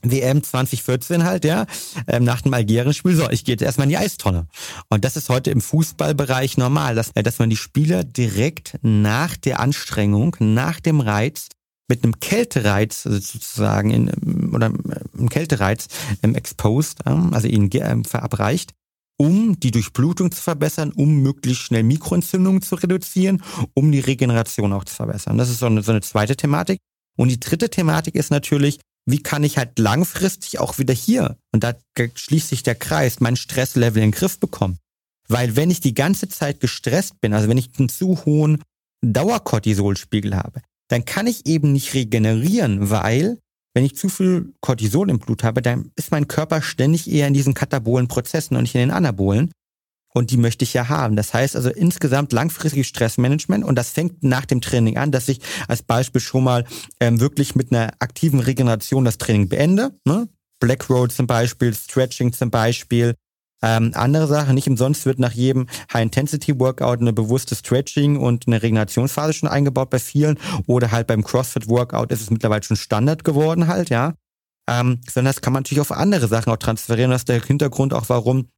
WM 0.01 0.43
2014 0.43 1.23
halt, 1.23 1.45
ja, 1.45 1.65
ähm, 2.07 2.23
nach 2.23 2.41
dem 2.41 2.53
Algerien-Spiel, 2.53 3.15
so, 3.15 3.29
ich 3.29 3.45
gehe 3.45 3.53
jetzt 3.53 3.61
erstmal 3.61 3.85
in 3.85 3.91
die 3.91 3.97
Eistonne. 3.97 4.47
Und 4.89 5.05
das 5.05 5.15
ist 5.15 5.29
heute 5.29 5.51
im 5.51 5.61
Fußballbereich 5.61 6.57
normal, 6.57 6.95
dass, 6.95 7.11
äh, 7.15 7.23
dass 7.23 7.39
man 7.39 7.49
die 7.49 7.55
Spieler 7.55 8.03
direkt 8.03 8.77
nach 8.81 9.37
der 9.37 9.59
Anstrengung, 9.59 10.35
nach 10.39 10.79
dem 10.79 10.99
Reiz, 10.99 11.47
mit 11.87 12.03
einem 12.03 12.19
Kältereiz 12.19 13.03
sozusagen, 13.03 13.91
in, 13.91 14.07
ähm, 14.07 14.53
oder 14.53 14.67
äh, 14.67 15.17
einem 15.17 15.29
Kältereiz 15.29 15.87
ähm, 16.23 16.35
exposed, 16.35 16.99
ähm, 17.05 17.33
also 17.33 17.47
ihn 17.47 17.71
äh, 17.71 18.03
verabreicht, 18.03 18.73
um 19.17 19.59
die 19.59 19.71
Durchblutung 19.71 20.31
zu 20.31 20.41
verbessern, 20.41 20.91
um 20.91 21.21
möglichst 21.21 21.63
schnell 21.63 21.83
Mikroentzündungen 21.83 22.61
zu 22.61 22.75
reduzieren, 22.75 23.41
um 23.73 23.91
die 23.91 23.99
Regeneration 23.99 24.73
auch 24.73 24.83
zu 24.83 24.95
verbessern. 24.95 25.37
Das 25.37 25.49
ist 25.49 25.59
so 25.59 25.67
eine, 25.67 25.83
so 25.83 25.91
eine 25.91 26.01
zweite 26.01 26.35
Thematik. 26.35 26.79
Und 27.17 27.29
die 27.29 27.39
dritte 27.39 27.69
Thematik 27.69 28.15
ist 28.15 28.29
natürlich, 28.29 28.79
wie 29.05 29.21
kann 29.21 29.43
ich 29.43 29.57
halt 29.57 29.79
langfristig 29.79 30.59
auch 30.59 30.79
wieder 30.79 30.93
hier, 30.93 31.37
und 31.53 31.63
da 31.63 31.73
schließt 32.15 32.49
sich 32.49 32.63
der 32.63 32.75
Kreis, 32.75 33.19
mein 33.19 33.35
Stresslevel 33.35 34.01
in 34.01 34.11
den 34.11 34.17
Griff 34.17 34.39
bekommen. 34.39 34.79
Weil 35.27 35.55
wenn 35.55 35.71
ich 35.71 35.79
die 35.79 35.93
ganze 35.93 36.27
Zeit 36.27 36.59
gestresst 36.59 37.21
bin, 37.21 37.33
also 37.33 37.47
wenn 37.47 37.57
ich 37.57 37.69
einen 37.77 37.89
zu 37.89 38.25
hohen 38.25 38.61
Dauerkortisolspiegel 39.01 40.35
habe, 40.35 40.61
dann 40.89 41.05
kann 41.05 41.27
ich 41.27 41.45
eben 41.45 41.71
nicht 41.71 41.93
regenerieren, 41.93 42.89
weil 42.89 43.39
wenn 43.73 43.85
ich 43.85 43.95
zu 43.95 44.07
viel 44.07 44.53
Cortisol 44.61 45.09
im 45.09 45.19
Blut 45.19 45.43
habe, 45.43 45.61
dann 45.61 45.91
ist 45.95 46.11
mein 46.11 46.27
Körper 46.27 46.61
ständig 46.61 47.11
eher 47.11 47.27
in 47.27 47.33
diesen 47.33 47.53
katabolen 47.53 48.07
Prozessen 48.07 48.55
und 48.55 48.63
nicht 48.63 48.75
in 48.75 48.81
den 48.81 48.91
Anabolen. 48.91 49.51
Und 50.13 50.31
die 50.31 50.37
möchte 50.37 50.63
ich 50.63 50.73
ja 50.73 50.87
haben. 50.87 51.17
Das 51.17 51.33
heißt 51.33 51.57
also 51.57 51.69
insgesamt 51.69 52.31
langfristiges 52.31 52.87
Stressmanagement 52.87 53.65
und 53.65 53.75
das 53.75 53.89
fängt 53.89 54.23
nach 54.23 54.45
dem 54.45 54.61
Training 54.61 54.97
an, 54.97 55.11
dass 55.11 55.27
ich 55.27 55.41
als 55.67 55.83
Beispiel 55.83 56.21
schon 56.21 56.45
mal 56.45 56.63
ähm, 57.01 57.19
wirklich 57.19 57.55
mit 57.55 57.73
einer 57.73 57.91
aktiven 57.99 58.39
Regeneration 58.39 59.03
das 59.03 59.17
Training 59.17 59.49
beende. 59.49 59.91
Ne? 60.05 60.29
Black 60.61 60.89
Road 60.89 61.11
zum 61.11 61.27
Beispiel, 61.27 61.73
Stretching 61.73 62.31
zum 62.31 62.49
Beispiel. 62.49 63.13
Ähm, 63.65 63.91
andere 63.95 64.27
Sache, 64.27 64.53
nicht 64.53 64.67
umsonst 64.67 65.07
wird 65.07 65.17
nach 65.17 65.31
jedem 65.31 65.65
High-Intensity-Workout 65.91 67.01
eine 67.01 67.13
bewusste 67.13 67.55
Stretching 67.55 68.17
und 68.17 68.45
eine 68.45 68.61
Regenerationsphase 68.61 69.33
schon 69.33 69.49
eingebaut 69.49 69.89
bei 69.89 69.97
vielen. 69.97 70.37
Oder 70.67 70.91
halt 70.91 71.07
beim 71.07 71.23
CrossFit-Workout 71.23 72.11
ist 72.11 72.21
es 72.21 72.29
mittlerweile 72.29 72.61
schon 72.61 72.77
Standard 72.77 73.23
geworden 73.23 73.67
halt, 73.67 73.89
ja. 73.89 74.13
Ähm, 74.69 75.01
sondern 75.11 75.33
das 75.33 75.41
kann 75.41 75.51
man 75.51 75.63
natürlich 75.63 75.81
auf 75.81 75.91
andere 75.91 76.27
Sachen 76.27 76.53
auch 76.53 76.57
transferieren. 76.57 77.09
Das 77.09 77.21
ist 77.21 77.29
der 77.29 77.41
Hintergrund 77.41 77.95
auch, 77.95 78.07
warum 78.07 78.49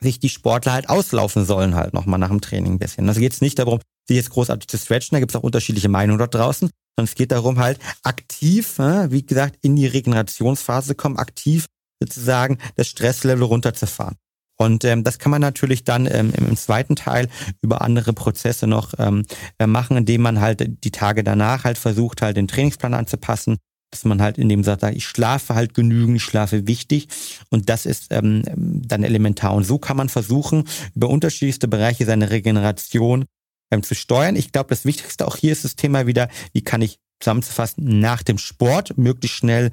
sich 0.00 0.20
die 0.20 0.28
Sportler 0.28 0.72
halt 0.72 0.88
auslaufen 0.88 1.44
sollen 1.44 1.74
halt 1.74 1.92
nochmal 1.92 2.20
nach 2.20 2.28
dem 2.28 2.40
Training 2.40 2.74
ein 2.74 2.78
bisschen. 2.78 3.08
Also 3.08 3.20
geht 3.20 3.32
es 3.32 3.40
nicht 3.40 3.58
darum, 3.58 3.80
sich 4.06 4.16
jetzt 4.16 4.30
großartig 4.30 4.68
zu 4.68 4.78
stretchen, 4.78 5.16
da 5.16 5.20
gibt 5.20 5.32
es 5.32 5.36
auch 5.36 5.42
unterschiedliche 5.42 5.88
Meinungen 5.88 6.18
dort 6.18 6.34
draußen, 6.34 6.68
sondern 6.96 7.10
es 7.10 7.14
geht 7.14 7.32
darum 7.32 7.58
halt 7.58 7.78
aktiv, 8.02 8.78
wie 8.78 9.24
gesagt, 9.24 9.56
in 9.62 9.76
die 9.76 9.86
Regenerationsphase 9.86 10.94
kommen, 10.94 11.16
aktiv 11.16 11.66
sozusagen 12.02 12.58
das 12.76 12.88
Stresslevel 12.88 13.44
runterzufahren. 13.44 14.16
Und 14.56 14.84
ähm, 14.84 15.02
das 15.02 15.18
kann 15.18 15.30
man 15.30 15.40
natürlich 15.40 15.84
dann 15.84 16.06
ähm, 16.06 16.32
im 16.36 16.56
zweiten 16.56 16.96
Teil 16.96 17.28
über 17.60 17.82
andere 17.82 18.12
Prozesse 18.12 18.66
noch 18.66 18.94
ähm, 18.98 19.24
äh, 19.58 19.66
machen, 19.66 19.96
indem 19.96 20.22
man 20.22 20.40
halt 20.40 20.84
die 20.84 20.90
Tage 20.90 21.24
danach 21.24 21.64
halt 21.64 21.78
versucht, 21.78 22.22
halt 22.22 22.36
den 22.36 22.48
Trainingsplan 22.48 22.94
anzupassen, 22.94 23.58
dass 23.90 24.04
man 24.04 24.22
halt 24.22 24.38
in 24.38 24.48
dem 24.48 24.62
sagt, 24.62 24.82
ich 24.94 25.06
schlafe 25.06 25.54
halt 25.54 25.74
genügend, 25.74 26.16
ich 26.16 26.22
schlafe 26.22 26.66
wichtig 26.66 27.08
und 27.50 27.68
das 27.68 27.86
ist 27.86 28.08
ähm, 28.10 28.42
dann 28.54 29.02
elementar. 29.02 29.54
Und 29.54 29.64
so 29.64 29.78
kann 29.78 29.96
man 29.96 30.08
versuchen, 30.08 30.64
über 30.94 31.08
unterschiedlichste 31.08 31.68
Bereiche 31.68 32.04
seine 32.04 32.30
Regeneration 32.30 33.24
ähm, 33.72 33.82
zu 33.82 33.94
steuern. 33.94 34.36
Ich 34.36 34.52
glaube, 34.52 34.68
das 34.70 34.84
Wichtigste 34.84 35.26
auch 35.26 35.36
hier 35.36 35.52
ist 35.52 35.64
das 35.64 35.76
Thema 35.76 36.06
wieder, 36.06 36.28
wie 36.52 36.62
kann 36.62 36.82
ich 36.82 36.98
zusammenzufassen, 37.20 38.00
nach 38.00 38.22
dem 38.22 38.38
Sport 38.38 38.98
möglichst 38.98 39.38
schnell 39.38 39.70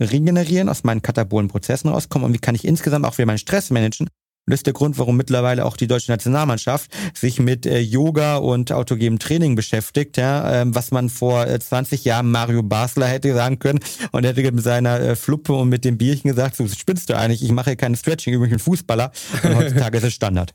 regenerieren, 0.00 0.68
aus 0.68 0.84
meinen 0.84 1.02
katabolen 1.02 1.48
Prozessen 1.48 1.88
rauskommen 1.88 2.26
und 2.26 2.32
wie 2.32 2.38
kann 2.38 2.54
ich 2.54 2.64
insgesamt 2.64 3.06
auch 3.06 3.16
wieder 3.18 3.26
meinen 3.26 3.38
Stress 3.38 3.70
managen. 3.70 4.08
Und 4.46 4.50
das 4.50 4.58
ist 4.58 4.66
der 4.66 4.74
Grund, 4.74 4.98
warum 4.98 5.16
mittlerweile 5.16 5.64
auch 5.64 5.76
die 5.76 5.86
deutsche 5.86 6.12
Nationalmannschaft 6.12 6.90
sich 7.16 7.40
mit 7.40 7.64
äh, 7.64 7.78
Yoga 7.78 8.36
und 8.36 8.72
autogenem 8.72 9.18
Training 9.18 9.54
beschäftigt, 9.54 10.18
ja, 10.18 10.62
ähm, 10.62 10.74
was 10.74 10.90
man 10.90 11.08
vor 11.08 11.46
äh, 11.46 11.58
20 11.58 12.04
Jahren 12.04 12.30
Mario 12.30 12.62
Basler 12.62 13.06
hätte 13.06 13.32
sagen 13.32 13.58
können 13.58 13.80
und 14.12 14.24
hätte 14.24 14.42
mit 14.52 14.62
seiner 14.62 15.00
äh, 15.00 15.16
Fluppe 15.16 15.54
und 15.54 15.70
mit 15.70 15.86
dem 15.86 15.96
Bierchen 15.96 16.28
gesagt, 16.28 16.56
so 16.56 16.68
spinnst 16.68 17.08
du 17.08 17.16
eigentlich, 17.16 17.42
ich 17.42 17.52
mache 17.52 17.70
hier 17.70 17.76
keine 17.76 17.96
Stretching, 17.96 18.34
übrigens 18.34 18.56
ein 18.56 18.58
Fußballer. 18.58 19.12
Und 19.42 19.56
heutzutage 19.56 19.96
ist 19.98 20.04
es 20.04 20.12
Standard. 20.14 20.52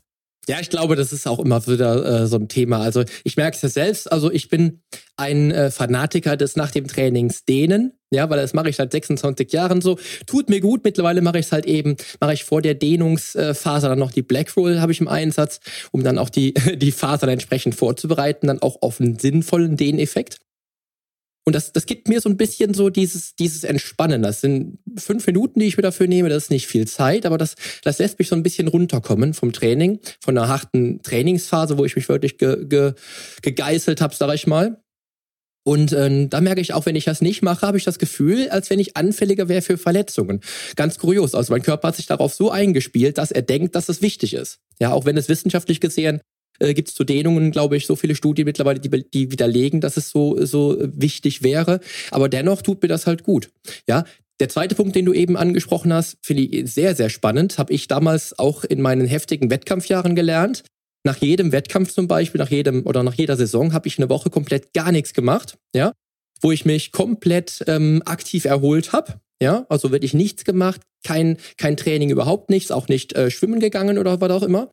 Ja, 0.48 0.58
ich 0.60 0.70
glaube, 0.70 0.96
das 0.96 1.12
ist 1.12 1.26
auch 1.26 1.38
immer 1.38 1.66
wieder 1.66 2.22
äh, 2.22 2.26
so 2.26 2.36
ein 2.36 2.48
Thema. 2.48 2.78
Also 2.78 3.04
ich 3.24 3.36
merke 3.36 3.56
es 3.56 3.62
ja 3.62 3.68
selbst. 3.68 4.10
Also 4.10 4.30
ich 4.30 4.48
bin 4.48 4.82
ein 5.16 5.50
äh, 5.50 5.70
Fanatiker 5.70 6.36
des 6.36 6.56
nach 6.56 6.70
dem 6.70 6.86
Trainings 6.86 7.44
dehnen. 7.44 7.99
Ja, 8.12 8.28
weil 8.28 8.38
das 8.38 8.54
mache 8.54 8.68
ich 8.68 8.76
seit 8.76 8.90
26 8.90 9.52
Jahren 9.52 9.80
so. 9.80 9.98
Tut 10.26 10.48
mir 10.48 10.60
gut. 10.60 10.82
Mittlerweile 10.82 11.22
mache 11.22 11.38
ich 11.38 11.46
es 11.46 11.52
halt 11.52 11.66
eben, 11.66 11.96
mache 12.20 12.32
ich 12.32 12.44
vor 12.44 12.60
der 12.60 12.74
Dehnungsphase 12.74 13.88
dann 13.88 13.98
noch 13.98 14.10
die 14.10 14.22
Black 14.22 14.56
Roll 14.56 14.80
habe 14.80 14.92
ich 14.92 15.00
im 15.00 15.08
Einsatz, 15.08 15.60
um 15.92 16.02
dann 16.02 16.18
auch 16.18 16.28
die, 16.28 16.54
die 16.76 16.92
Fasern 16.92 17.30
entsprechend 17.30 17.76
vorzubereiten, 17.76 18.48
dann 18.48 18.62
auch 18.62 18.82
auf 18.82 19.00
einen 19.00 19.18
sinnvollen 19.18 19.76
Dehneffekt. 19.76 20.38
Und 21.46 21.54
das, 21.54 21.72
das 21.72 21.86
gibt 21.86 22.08
mir 22.08 22.20
so 22.20 22.28
ein 22.28 22.36
bisschen 22.36 22.74
so 22.74 22.90
dieses, 22.90 23.34
dieses 23.34 23.64
Entspannen. 23.64 24.22
Das 24.22 24.40
sind 24.40 24.78
fünf 24.96 25.26
Minuten, 25.26 25.60
die 25.60 25.66
ich 25.66 25.76
mir 25.76 25.82
dafür 25.82 26.06
nehme. 26.06 26.28
Das 26.28 26.44
ist 26.44 26.50
nicht 26.50 26.66
viel 26.66 26.86
Zeit, 26.86 27.24
aber 27.26 27.38
das, 27.38 27.54
das 27.82 27.98
lässt 27.98 28.18
mich 28.18 28.28
so 28.28 28.36
ein 28.36 28.42
bisschen 28.42 28.68
runterkommen 28.68 29.34
vom 29.34 29.52
Training, 29.52 30.00
von 30.20 30.36
einer 30.36 30.48
harten 30.48 31.02
Trainingsphase, 31.02 31.78
wo 31.78 31.84
ich 31.84 31.96
mich 31.96 32.08
wirklich 32.08 32.38
ge, 32.38 32.66
ge, 32.66 32.92
gegeißelt 33.42 34.00
habe, 34.00 34.14
sag 34.14 34.34
ich 34.34 34.46
mal. 34.46 34.82
Und 35.62 35.92
äh, 35.92 36.26
da 36.28 36.40
merke 36.40 36.60
ich 36.60 36.72
auch, 36.72 36.86
wenn 36.86 36.96
ich 36.96 37.04
das 37.04 37.20
nicht 37.20 37.42
mache, 37.42 37.66
habe 37.66 37.76
ich 37.76 37.84
das 37.84 37.98
Gefühl, 37.98 38.48
als 38.48 38.70
wenn 38.70 38.78
ich 38.78 38.96
anfälliger 38.96 39.48
wäre 39.48 39.62
für 39.62 39.78
Verletzungen. 39.78 40.40
Ganz 40.76 40.98
kurios. 40.98 41.34
Also 41.34 41.52
mein 41.52 41.62
Körper 41.62 41.88
hat 41.88 41.96
sich 41.96 42.06
darauf 42.06 42.32
so 42.34 42.50
eingespielt, 42.50 43.18
dass 43.18 43.30
er 43.30 43.42
denkt, 43.42 43.74
dass 43.74 43.88
es 43.88 44.02
wichtig 44.02 44.34
ist. 44.34 44.58
Ja, 44.78 44.92
auch 44.92 45.04
wenn 45.04 45.16
es 45.16 45.28
wissenschaftlich 45.28 45.80
gesehen 45.80 46.20
äh, 46.60 46.74
gibt 46.74 46.88
es 46.88 46.94
zu 46.94 47.04
Dehnungen, 47.04 47.50
glaube 47.50 47.76
ich, 47.76 47.86
so 47.86 47.96
viele 47.96 48.14
Studien 48.14 48.46
mittlerweile, 48.46 48.80
die, 48.80 49.10
die 49.10 49.32
widerlegen, 49.32 49.80
dass 49.80 49.96
es 49.96 50.10
so, 50.10 50.44
so 50.44 50.76
wichtig 50.80 51.42
wäre. 51.42 51.80
Aber 52.10 52.28
dennoch 52.28 52.62
tut 52.62 52.82
mir 52.82 52.88
das 52.88 53.06
halt 53.06 53.22
gut. 53.22 53.50
Ja, 53.88 54.04
der 54.40 54.48
zweite 54.48 54.74
Punkt, 54.74 54.96
den 54.96 55.04
du 55.04 55.12
eben 55.12 55.36
angesprochen 55.36 55.92
hast, 55.92 56.16
finde 56.22 56.44
ich 56.44 56.72
sehr, 56.72 56.94
sehr 56.94 57.10
spannend. 57.10 57.58
Habe 57.58 57.74
ich 57.74 57.88
damals 57.88 58.38
auch 58.38 58.64
in 58.64 58.80
meinen 58.80 59.06
heftigen 59.06 59.50
Wettkampfjahren 59.50 60.14
gelernt. 60.14 60.64
Nach 61.04 61.16
jedem 61.16 61.52
Wettkampf 61.52 61.92
zum 61.92 62.08
Beispiel, 62.08 62.38
nach 62.38 62.50
jedem 62.50 62.86
oder 62.86 63.02
nach 63.02 63.14
jeder 63.14 63.36
Saison 63.36 63.72
habe 63.72 63.88
ich 63.88 63.98
eine 63.98 64.08
Woche 64.08 64.30
komplett 64.30 64.72
gar 64.74 64.92
nichts 64.92 65.14
gemacht, 65.14 65.56
ja, 65.74 65.92
wo 66.40 66.52
ich 66.52 66.64
mich 66.64 66.92
komplett 66.92 67.64
ähm, 67.66 68.02
aktiv 68.04 68.44
erholt 68.44 68.92
habe. 68.92 69.20
Ja, 69.42 69.64
also 69.70 69.90
wirklich 69.90 70.12
nichts 70.12 70.44
gemacht, 70.44 70.82
kein, 71.02 71.38
kein 71.56 71.78
Training 71.78 72.10
überhaupt 72.10 72.50
nichts, 72.50 72.70
auch 72.70 72.88
nicht 72.88 73.14
äh, 73.14 73.30
schwimmen 73.30 73.58
gegangen 73.58 73.96
oder 73.96 74.20
was 74.20 74.30
auch 74.30 74.42
immer. 74.42 74.70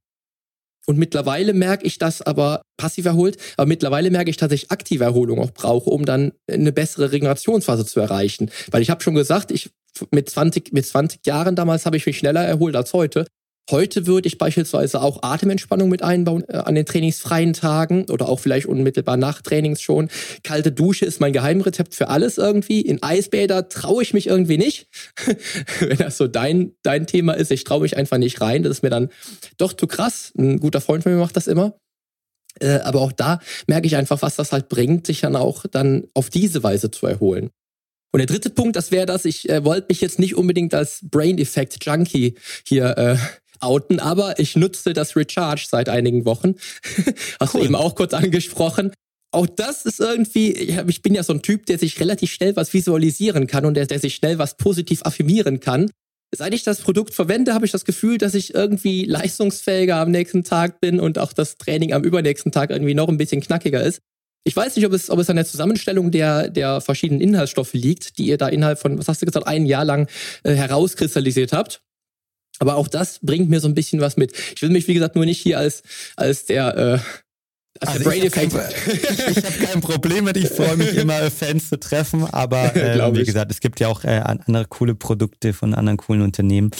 Und 0.85 0.97
mittlerweile 0.97 1.53
merke 1.53 1.85
ich 1.85 1.97
das 1.97 2.21
aber 2.21 2.61
passiv 2.77 3.05
erholt, 3.05 3.37
aber 3.57 3.67
mittlerweile 3.67 4.09
merke 4.09 4.29
ich, 4.29 4.37
dass 4.37 4.51
ich 4.51 4.71
aktive 4.71 5.03
Erholung 5.03 5.39
auch 5.39 5.51
brauche, 5.51 5.89
um 5.89 6.05
dann 6.05 6.31
eine 6.49 6.71
bessere 6.71 7.11
Regenerationsphase 7.11 7.85
zu 7.85 7.99
erreichen. 7.99 8.51
Weil 8.71 8.81
ich 8.81 8.89
habe 8.89 9.03
schon 9.03 9.15
gesagt, 9.15 9.51
ich 9.51 9.69
mit 10.11 10.29
20, 10.29 10.71
mit 10.73 10.85
20 10.85 11.25
Jahren 11.25 11.55
damals 11.55 11.85
habe 11.85 11.97
ich 11.97 12.05
mich 12.05 12.17
schneller 12.17 12.45
erholt 12.45 12.75
als 12.75 12.93
heute. 12.93 13.25
Heute 13.69 14.07
würde 14.07 14.27
ich 14.27 14.37
beispielsweise 14.37 15.01
auch 15.01 15.23
Atementspannung 15.23 15.89
mit 15.89 16.01
einbauen 16.01 16.43
äh, 16.47 16.57
an 16.57 16.75
den 16.75 16.85
trainingsfreien 16.85 17.51
Tagen 17.53 18.05
oder 18.09 18.29
auch 18.29 18.39
vielleicht 18.39 18.65
unmittelbar 18.65 19.17
nach 19.17 19.41
Trainings 19.41 19.81
schon. 19.81 20.09
Kalte 20.43 20.71
Dusche 20.71 21.05
ist 21.05 21.19
mein 21.19 21.33
Geheimrezept 21.33 21.93
für 21.93 22.07
alles 22.07 22.37
irgendwie. 22.37 22.79
In 22.79 23.03
Eisbäder 23.03 23.67
traue 23.67 24.03
ich 24.03 24.13
mich 24.13 24.27
irgendwie 24.27 24.57
nicht. 24.57 24.87
Wenn 25.79 25.97
das 25.97 26.17
so 26.17 26.27
dein, 26.27 26.73
dein 26.81 27.07
Thema 27.07 27.33
ist, 27.33 27.51
ich 27.51 27.65
traue 27.65 27.81
mich 27.81 27.97
einfach 27.97 28.17
nicht 28.17 28.39
rein. 28.39 28.63
Das 28.63 28.71
ist 28.71 28.83
mir 28.83 28.89
dann 28.89 29.09
doch 29.57 29.73
zu 29.73 29.85
krass. 29.85 30.31
Ein 30.37 30.59
guter 30.59 30.79
Freund 30.79 31.03
von 31.03 31.11
mir 31.11 31.19
macht 31.19 31.35
das 31.35 31.47
immer. 31.47 31.77
Äh, 32.59 32.79
aber 32.79 33.01
auch 33.01 33.11
da 33.11 33.39
merke 33.67 33.87
ich 33.87 33.97
einfach, 33.97 34.21
was 34.21 34.37
das 34.37 34.53
halt 34.53 34.69
bringt, 34.69 35.05
sich 35.05 35.21
dann 35.21 35.35
auch 35.35 35.65
dann 35.69 36.07
auf 36.13 36.29
diese 36.29 36.63
Weise 36.63 36.89
zu 36.89 37.05
erholen. 37.05 37.49
Und 38.13 38.19
der 38.19 38.27
dritte 38.27 38.49
Punkt, 38.49 38.75
das 38.77 38.91
wäre 38.91 39.05
das, 39.05 39.25
ich 39.25 39.49
äh, 39.49 39.63
wollte 39.63 39.87
mich 39.89 40.01
jetzt 40.01 40.17
nicht 40.19 40.35
unbedingt 40.35 40.73
als 40.73 41.01
Brain 41.03 41.37
Effect 41.37 41.83
Junkie 41.85 42.35
hier 42.65 42.97
äh, 42.97 43.17
outen, 43.61 43.99
aber 43.99 44.39
ich 44.39 44.55
nutze 44.55 44.93
das 44.93 45.15
Recharge 45.15 45.65
seit 45.69 45.89
einigen 45.89 46.25
Wochen. 46.25 46.55
Hast 47.39 47.53
cool. 47.53 47.61
du 47.61 47.65
eben 47.65 47.75
auch 47.75 47.95
kurz 47.95 48.13
angesprochen. 48.13 48.91
Auch 49.31 49.45
das 49.45 49.85
ist 49.85 49.99
irgendwie, 49.99 50.53
ich 50.53 51.01
bin 51.01 51.13
ja 51.13 51.23
so 51.23 51.33
ein 51.33 51.41
Typ, 51.41 51.65
der 51.65 51.77
sich 51.77 51.99
relativ 51.99 52.31
schnell 52.31 52.55
was 52.55 52.73
visualisieren 52.73 53.47
kann 53.47 53.65
und 53.65 53.73
der, 53.73 53.85
der 53.85 53.99
sich 53.99 54.15
schnell 54.15 54.39
was 54.39 54.55
positiv 54.57 55.01
affirmieren 55.03 55.59
kann. 55.59 55.91
Seit 56.35 56.53
ich 56.53 56.63
das 56.63 56.81
Produkt 56.81 57.13
verwende, 57.13 57.53
habe 57.53 57.65
ich 57.65 57.71
das 57.71 57.85
Gefühl, 57.85 58.17
dass 58.17 58.33
ich 58.33 58.53
irgendwie 58.53 59.05
leistungsfähiger 59.05 59.97
am 59.97 60.11
nächsten 60.11 60.43
Tag 60.43 60.81
bin 60.81 60.99
und 60.99 61.19
auch 61.19 61.33
das 61.33 61.57
Training 61.57 61.93
am 61.93 62.03
übernächsten 62.03 62.51
Tag 62.51 62.69
irgendwie 62.69 62.93
noch 62.93 63.07
ein 63.07 63.17
bisschen 63.17 63.41
knackiger 63.41 63.81
ist. 63.81 64.01
Ich 64.43 64.55
weiß 64.55 64.75
nicht, 64.75 64.85
ob 64.85 64.93
es, 64.93 65.09
ob 65.09 65.19
es 65.19 65.29
an 65.29 65.35
der 65.35 65.45
Zusammenstellung 65.45 66.09
der, 66.09 66.49
der 66.49 66.79
verschiedenen 66.79 67.21
Inhaltsstoffe 67.21 67.73
liegt, 67.73 68.17
die 68.17 68.27
ihr 68.27 68.37
da 68.37 68.47
innerhalb 68.47 68.79
von, 68.79 68.97
was 68.97 69.07
hast 69.09 69.21
du 69.21 69.25
gesagt, 69.25 69.45
ein 69.45 69.65
Jahr 69.65 69.83
lang 69.83 70.07
äh, 70.43 70.53
herauskristallisiert 70.53 71.51
habt. 71.51 71.81
Aber 72.59 72.75
auch 72.75 72.87
das 72.87 73.19
bringt 73.21 73.49
mir 73.49 73.59
so 73.59 73.67
ein 73.67 73.75
bisschen 73.75 74.01
was 74.01 74.17
mit. 74.17 74.33
Ich 74.55 74.61
will 74.61 74.69
mich, 74.69 74.87
wie 74.87 74.93
gesagt, 74.93 75.15
nur 75.15 75.25
nicht 75.25 75.41
hier 75.41 75.59
als, 75.59 75.83
als 76.15 76.45
der, 76.45 76.77
äh, 76.77 76.99
als 77.79 77.97
also 77.97 78.11
ich 78.11 78.21
habe 78.21 78.29
kein, 78.31 78.47
ich 78.49 79.43
hab 79.43 79.59
kein 79.59 79.81
Problem 79.81 80.25
mit, 80.25 80.37
ich 80.37 80.49
freue 80.49 80.77
mich 80.77 80.95
immer, 80.95 81.29
Fans 81.31 81.69
zu 81.69 81.79
treffen, 81.79 82.25
aber 82.25 82.75
äh, 82.75 83.15
wie 83.15 83.23
gesagt, 83.23 83.51
es 83.51 83.59
gibt 83.59 83.79
ja 83.79 83.87
auch 83.87 84.03
äh, 84.03 84.21
andere 84.23 84.65
coole 84.65 84.95
Produkte 84.95 85.53
von 85.53 85.73
anderen 85.73 85.97
coolen 85.97 86.21
Unternehmen. 86.21 86.71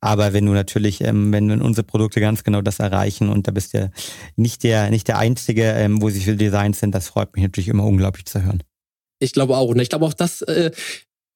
Aber 0.00 0.32
wenn 0.32 0.46
du 0.46 0.52
natürlich, 0.52 1.00
ähm, 1.02 1.32
wenn, 1.32 1.50
unsere 1.62 1.86
Produkte 1.86 2.20
ganz 2.20 2.44
genau 2.44 2.60
das 2.60 2.78
erreichen 2.78 3.28
und 3.28 3.48
da 3.48 3.52
bist 3.52 3.74
du 3.74 3.90
nicht 4.36 4.62
der, 4.62 4.90
nicht 4.90 5.08
der 5.08 5.18
Einzige, 5.18 5.64
ähm, 5.64 6.02
wo 6.02 6.10
sie 6.10 6.20
für 6.20 6.36
Designs 6.36 6.80
sind, 6.80 6.94
das 6.94 7.08
freut 7.08 7.34
mich 7.34 7.42
natürlich 7.42 7.68
immer 7.68 7.84
unglaublich 7.84 8.26
zu 8.26 8.42
hören. 8.42 8.62
Ich 9.18 9.32
glaube 9.32 9.56
auch. 9.56 9.68
Und 9.68 9.80
ich 9.80 9.88
glaube 9.88 10.04
auch, 10.04 10.14
das 10.14 10.42
äh, 10.42 10.72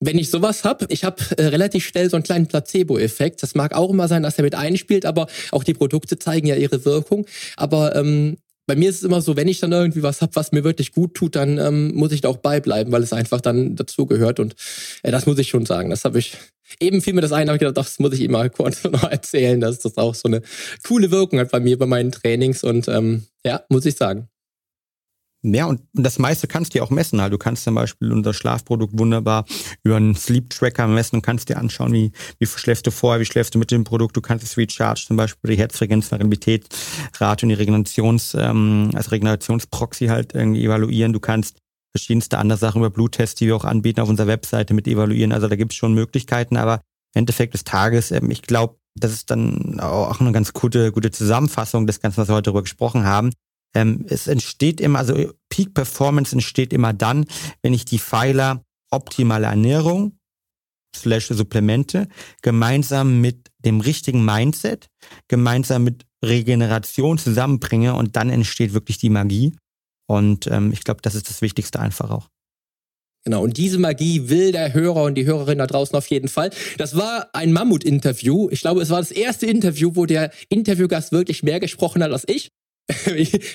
wenn 0.00 0.18
ich 0.18 0.30
sowas 0.30 0.64
habe, 0.64 0.86
ich 0.88 1.04
habe 1.04 1.22
äh, 1.36 1.46
relativ 1.46 1.86
schnell 1.86 2.10
so 2.10 2.16
einen 2.16 2.24
kleinen 2.24 2.46
Placebo-Effekt. 2.46 3.42
Das 3.42 3.54
mag 3.54 3.74
auch 3.74 3.90
immer 3.90 4.08
sein, 4.08 4.22
dass 4.22 4.38
er 4.38 4.44
mit 4.44 4.54
einspielt, 4.54 5.06
aber 5.06 5.26
auch 5.52 5.64
die 5.64 5.74
Produkte 5.74 6.18
zeigen 6.18 6.46
ja 6.46 6.56
ihre 6.56 6.84
Wirkung. 6.84 7.26
Aber 7.56 7.96
ähm, 7.96 8.36
bei 8.66 8.74
mir 8.74 8.90
ist 8.90 8.96
es 8.96 9.02
immer 9.04 9.20
so, 9.20 9.36
wenn 9.36 9.48
ich 9.48 9.60
dann 9.60 9.72
irgendwie 9.72 10.02
was 10.02 10.20
habe, 10.20 10.34
was 10.34 10.52
mir 10.52 10.64
wirklich 10.64 10.92
gut 10.92 11.14
tut, 11.14 11.36
dann 11.36 11.58
ähm, 11.58 11.94
muss 11.94 12.12
ich 12.12 12.20
da 12.20 12.28
auch 12.28 12.38
beibleiben, 12.38 12.92
weil 12.92 13.02
es 13.02 13.12
einfach 13.12 13.40
dann 13.40 13.76
dazugehört. 13.76 14.40
Und 14.40 14.56
äh, 15.02 15.10
das 15.10 15.26
muss 15.26 15.38
ich 15.38 15.48
schon 15.48 15.66
sagen. 15.66 15.90
Das 15.90 16.04
habe 16.04 16.18
ich 16.18 16.36
eben 16.80 17.00
fiel 17.00 17.14
mir 17.14 17.20
das 17.20 17.32
ein, 17.32 17.48
habe 17.48 17.56
ich 17.56 17.60
gedacht, 17.60 17.76
das 17.76 17.98
muss 17.98 18.12
ich 18.12 18.20
ihm 18.20 18.32
mal 18.32 18.50
kurz 18.50 18.84
noch 18.84 19.10
erzählen, 19.10 19.60
dass 19.60 19.78
das 19.78 19.96
auch 19.96 20.14
so 20.14 20.28
eine 20.28 20.42
coole 20.86 21.10
Wirkung 21.10 21.38
hat 21.38 21.52
bei 21.52 21.60
mir 21.60 21.78
bei 21.78 21.86
meinen 21.86 22.12
Trainings. 22.12 22.64
Und 22.64 22.88
ähm, 22.88 23.24
ja, 23.44 23.62
muss 23.68 23.86
ich 23.86 23.96
sagen. 23.96 24.28
Ja, 25.54 25.66
und 25.66 25.82
das 25.92 26.18
meiste 26.18 26.48
kannst 26.48 26.74
du 26.74 26.78
ja 26.78 26.84
auch 26.84 26.90
messen. 26.90 27.20
Also 27.20 27.30
du 27.30 27.38
kannst 27.38 27.62
zum 27.62 27.76
Beispiel 27.76 28.10
unser 28.10 28.34
Schlafprodukt 28.34 28.98
wunderbar 28.98 29.44
über 29.84 29.96
einen 29.96 30.16
Sleep 30.16 30.50
Tracker 30.50 30.88
messen 30.88 31.16
und 31.16 31.22
kannst 31.22 31.48
dir 31.48 31.58
anschauen, 31.58 31.92
wie, 31.92 32.10
wie 32.40 32.46
schläfst 32.46 32.86
du 32.86 32.90
vorher, 32.90 33.20
wie 33.20 33.26
schläfst 33.26 33.54
du 33.54 33.58
mit 33.58 33.70
dem 33.70 33.84
Produkt. 33.84 34.16
Du 34.16 34.20
kannst 34.20 34.44
es 34.44 34.56
Recharge, 34.56 35.04
zum 35.06 35.16
Beispiel 35.16 35.52
die 35.52 35.58
Herzfrequenz, 35.58 36.10
Variabilitätsrate 36.10 37.46
und 37.46 37.50
die 37.50 37.54
Regenerations, 37.54 38.34
ähm, 38.34 38.90
als 38.94 39.12
Regenerationsproxy 39.12 40.06
halt 40.06 40.34
irgendwie 40.34 40.64
evaluieren. 40.64 41.12
Du 41.12 41.20
kannst 41.20 41.58
verschiedenste 41.92 42.38
andere 42.38 42.58
Sachen 42.58 42.80
über 42.80 42.90
Bluttests, 42.90 43.36
die 43.36 43.46
wir 43.46 43.54
auch 43.54 43.64
anbieten, 43.64 44.00
auf 44.00 44.08
unserer 44.08 44.26
Webseite 44.26 44.74
mit 44.74 44.88
evaluieren. 44.88 45.32
Also 45.32 45.46
da 45.46 45.54
gibt 45.54 45.72
es 45.72 45.76
schon 45.76 45.94
Möglichkeiten, 45.94 46.56
aber 46.56 46.80
im 47.14 47.20
Endeffekt 47.20 47.54
des 47.54 47.62
Tages, 47.62 48.10
ähm, 48.10 48.32
ich 48.32 48.42
glaube, 48.42 48.76
das 48.96 49.12
ist 49.12 49.30
dann 49.30 49.78
auch 49.78 50.20
eine 50.20 50.32
ganz 50.32 50.52
gute, 50.54 50.90
gute 50.90 51.10
Zusammenfassung 51.10 51.86
des 51.86 52.00
Ganzen, 52.00 52.18
was 52.18 52.28
wir 52.28 52.34
heute 52.34 52.50
darüber 52.50 52.62
gesprochen 52.62 53.04
haben. 53.04 53.30
Ähm, 53.76 54.06
es 54.08 54.26
entsteht 54.26 54.80
immer, 54.80 55.00
also 55.00 55.32
Peak 55.50 55.74
Performance 55.74 56.34
entsteht 56.34 56.72
immer 56.72 56.94
dann, 56.94 57.26
wenn 57.60 57.74
ich 57.74 57.84
die 57.84 57.98
Pfeiler 57.98 58.64
optimale 58.90 59.48
Ernährung, 59.48 60.18
slash 60.96 61.26
Supplemente 61.26 62.08
gemeinsam 62.40 63.20
mit 63.20 63.50
dem 63.58 63.80
richtigen 63.80 64.24
Mindset, 64.24 64.88
gemeinsam 65.28 65.84
mit 65.84 66.06
Regeneration 66.24 67.18
zusammenbringe 67.18 67.94
und 67.94 68.16
dann 68.16 68.30
entsteht 68.30 68.72
wirklich 68.72 68.96
die 68.96 69.10
Magie. 69.10 69.54
Und 70.08 70.46
ähm, 70.46 70.72
ich 70.72 70.82
glaube, 70.82 71.02
das 71.02 71.14
ist 71.14 71.28
das 71.28 71.42
Wichtigste 71.42 71.78
einfach 71.78 72.10
auch. 72.10 72.30
Genau, 73.24 73.42
und 73.42 73.58
diese 73.58 73.78
Magie 73.78 74.30
will 74.30 74.52
der 74.52 74.72
Hörer 74.72 75.02
und 75.02 75.16
die 75.16 75.26
Hörerin 75.26 75.58
da 75.58 75.66
draußen 75.66 75.94
auf 75.96 76.06
jeden 76.06 76.28
Fall. 76.28 76.50
Das 76.78 76.96
war 76.96 77.28
ein 77.34 77.52
Mammut-Interview. 77.52 78.48
Ich 78.50 78.62
glaube, 78.62 78.80
es 78.80 78.88
war 78.88 79.00
das 79.00 79.10
erste 79.10 79.44
Interview, 79.44 79.90
wo 79.94 80.06
der 80.06 80.30
Interviewgast 80.48 81.12
wirklich 81.12 81.42
mehr 81.42 81.60
gesprochen 81.60 82.02
hat 82.02 82.12
als 82.12 82.24
ich. 82.26 82.52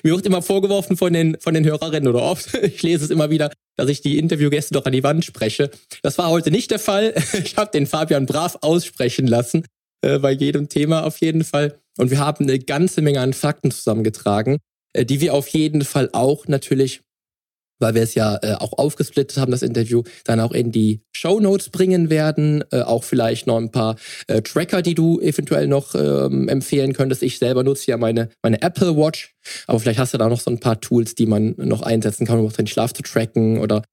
Mir 0.03 0.15
wird 0.15 0.25
immer 0.25 0.41
vorgeworfen 0.41 0.97
von 0.97 1.13
den, 1.13 1.37
von 1.39 1.53
den 1.53 1.65
Hörerinnen 1.65 2.07
oder 2.07 2.23
oft, 2.23 2.53
ich 2.61 2.81
lese 2.83 3.05
es 3.05 3.11
immer 3.11 3.29
wieder, 3.29 3.51
dass 3.77 3.89
ich 3.89 4.01
die 4.01 4.17
Interviewgäste 4.17 4.73
doch 4.73 4.85
an 4.85 4.91
die 4.91 5.03
Wand 5.03 5.23
spreche. 5.23 5.71
Das 6.03 6.17
war 6.17 6.29
heute 6.29 6.51
nicht 6.51 6.71
der 6.71 6.79
Fall. 6.79 7.13
Ich 7.43 7.57
habe 7.57 7.71
den 7.71 7.87
Fabian 7.87 8.25
brav 8.25 8.57
aussprechen 8.61 9.27
lassen, 9.27 9.65
äh, 10.01 10.19
bei 10.19 10.31
jedem 10.31 10.69
Thema 10.69 11.05
auf 11.05 11.17
jeden 11.19 11.43
Fall. 11.43 11.79
Und 11.97 12.11
wir 12.11 12.19
haben 12.19 12.45
eine 12.45 12.59
ganze 12.59 13.01
Menge 13.01 13.21
an 13.21 13.33
Fakten 13.33 13.71
zusammengetragen, 13.71 14.57
äh, 14.93 15.05
die 15.05 15.21
wir 15.21 15.33
auf 15.33 15.47
jeden 15.49 15.83
Fall 15.83 16.09
auch 16.13 16.47
natürlich 16.47 17.01
weil 17.81 17.95
wir 17.95 18.03
es 18.03 18.15
ja 18.15 18.37
äh, 18.41 18.53
auch 18.53 18.73
aufgesplittet 18.77 19.37
haben, 19.37 19.51
das 19.51 19.61
Interview, 19.61 20.03
dann 20.23 20.39
auch 20.39 20.51
in 20.51 20.71
die 20.71 21.01
Show 21.11 21.39
Notes 21.39 21.69
bringen 21.69 22.09
werden. 22.09 22.63
Äh, 22.71 22.81
auch 22.81 23.03
vielleicht 23.03 23.47
noch 23.47 23.57
ein 23.57 23.71
paar 23.71 23.95
äh, 24.27 24.41
Tracker, 24.41 24.81
die 24.81 24.95
du 24.95 25.19
eventuell 25.19 25.67
noch 25.67 25.95
ähm, 25.95 26.47
empfehlen 26.47 26.93
könntest. 26.93 27.23
Ich 27.23 27.39
selber 27.39 27.63
nutze 27.63 27.91
ja 27.91 27.97
meine, 27.97 28.29
meine 28.43 28.61
Apple 28.61 28.95
Watch, 28.95 29.35
aber 29.67 29.79
vielleicht 29.79 29.99
hast 29.99 30.13
du 30.13 30.17
da 30.17 30.29
noch 30.29 30.39
so 30.39 30.51
ein 30.51 30.59
paar 30.59 30.79
Tools, 30.79 31.15
die 31.15 31.25
man 31.25 31.55
noch 31.57 31.81
einsetzen 31.81 32.25
kann, 32.25 32.39
um 32.39 32.51
den 32.51 32.67
Schlaf 32.67 32.93
zu 32.93 33.03
tracken 33.03 33.59
oder 33.59 33.83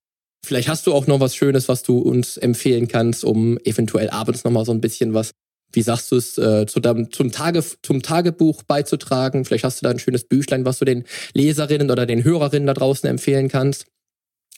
vielleicht 0.45 0.69
hast 0.69 0.87
du 0.87 0.95
auch 0.95 1.07
noch 1.07 1.21
was 1.21 1.35
Schönes, 1.35 1.69
was 1.69 1.83
du 1.83 1.99
uns 1.99 2.37
empfehlen 2.37 2.89
kannst, 2.89 3.25
um 3.25 3.59
eventuell 3.65 4.11
abends 4.11 4.45
nochmal 4.45 4.65
so 4.65 4.73
ein 4.73 4.81
bisschen 4.81 5.15
was 5.15 5.33
wie 5.73 5.83
sagst 5.83 6.11
du 6.11 6.17
es, 6.17 6.39
äh, 6.39 6.67
zu 6.67 6.81
zum, 7.11 7.33
Tage, 7.33 7.65
zum 7.83 8.03
Tagebuch 8.03 8.63
beizutragen. 8.63 9.45
Vielleicht 9.45 9.65
hast 9.65 9.81
du 9.81 9.85
da 9.85 9.91
ein 9.91 9.99
schönes 9.99 10.25
Büchlein, 10.25 10.65
was 10.65 10.79
du 10.79 10.85
den 10.85 11.05
Leserinnen 11.35 11.91
oder 11.91 12.07
den 12.07 12.25
Hörerinnen 12.25 12.67
da 12.67 12.75
draußen 12.75 13.09
empfehlen 13.09 13.49
kannst. 13.49 13.87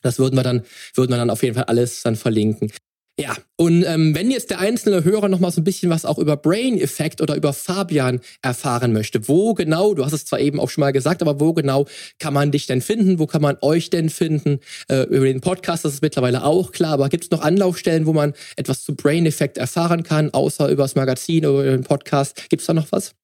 Das 0.02 0.18
würden 0.18 0.36
wir 0.36 0.42
dann, 0.42 0.62
würden 0.94 1.10
wir 1.10 1.18
dann 1.18 1.30
auf 1.30 1.42
jeden 1.42 1.54
Fall 1.54 1.64
alles 1.64 2.02
dann 2.02 2.16
verlinken. 2.16 2.70
Ja, 3.20 3.36
und 3.56 3.84
ähm, 3.84 4.14
wenn 4.14 4.30
jetzt 4.30 4.50
der 4.50 4.60
einzelne 4.60 5.04
Hörer 5.04 5.28
noch 5.28 5.40
mal 5.40 5.50
so 5.50 5.60
ein 5.60 5.64
bisschen 5.64 5.90
was 5.90 6.04
auch 6.04 6.18
über 6.18 6.36
Brain 6.36 6.80
Effect 6.80 7.20
oder 7.20 7.36
über 7.36 7.52
Fabian 7.52 8.20
erfahren 8.40 8.92
möchte, 8.92 9.28
wo 9.28 9.54
genau, 9.54 9.94
du 9.94 10.04
hast 10.04 10.12
es 10.12 10.24
zwar 10.24 10.40
eben 10.40 10.58
auch 10.58 10.70
schon 10.70 10.80
mal 10.80 10.92
gesagt, 10.92 11.20
aber 11.20 11.38
wo 11.38 11.52
genau 11.52 11.86
kann 12.18 12.32
man 12.32 12.50
dich 12.50 12.66
denn 12.66 12.80
finden? 12.80 13.18
Wo 13.18 13.26
kann 13.26 13.42
man 13.42 13.58
euch 13.60 13.90
denn 13.90 14.08
finden? 14.08 14.60
Äh, 14.88 15.02
über 15.02 15.26
den 15.26 15.40
Podcast, 15.40 15.84
das 15.84 15.94
ist 15.94 16.02
mittlerweile 16.02 16.44
auch 16.44 16.72
klar, 16.72 16.94
aber 16.94 17.08
gibt 17.08 17.24
es 17.24 17.30
noch 17.30 17.42
Anlaufstellen, 17.42 18.06
wo 18.06 18.12
man 18.12 18.32
etwas 18.56 18.82
zu 18.84 18.94
Brain 18.94 19.26
Effect 19.26 19.58
erfahren 19.58 20.02
kann, 20.02 20.30
außer 20.30 20.68
über 20.68 20.84
das 20.84 20.94
Magazin 20.94 21.44
oder 21.44 21.64
über 21.64 21.76
den 21.76 21.84
Podcast? 21.84 22.48
Gibt 22.48 22.60
es 22.62 22.66
da 22.66 22.74
noch 22.74 22.90
was? 22.90 23.14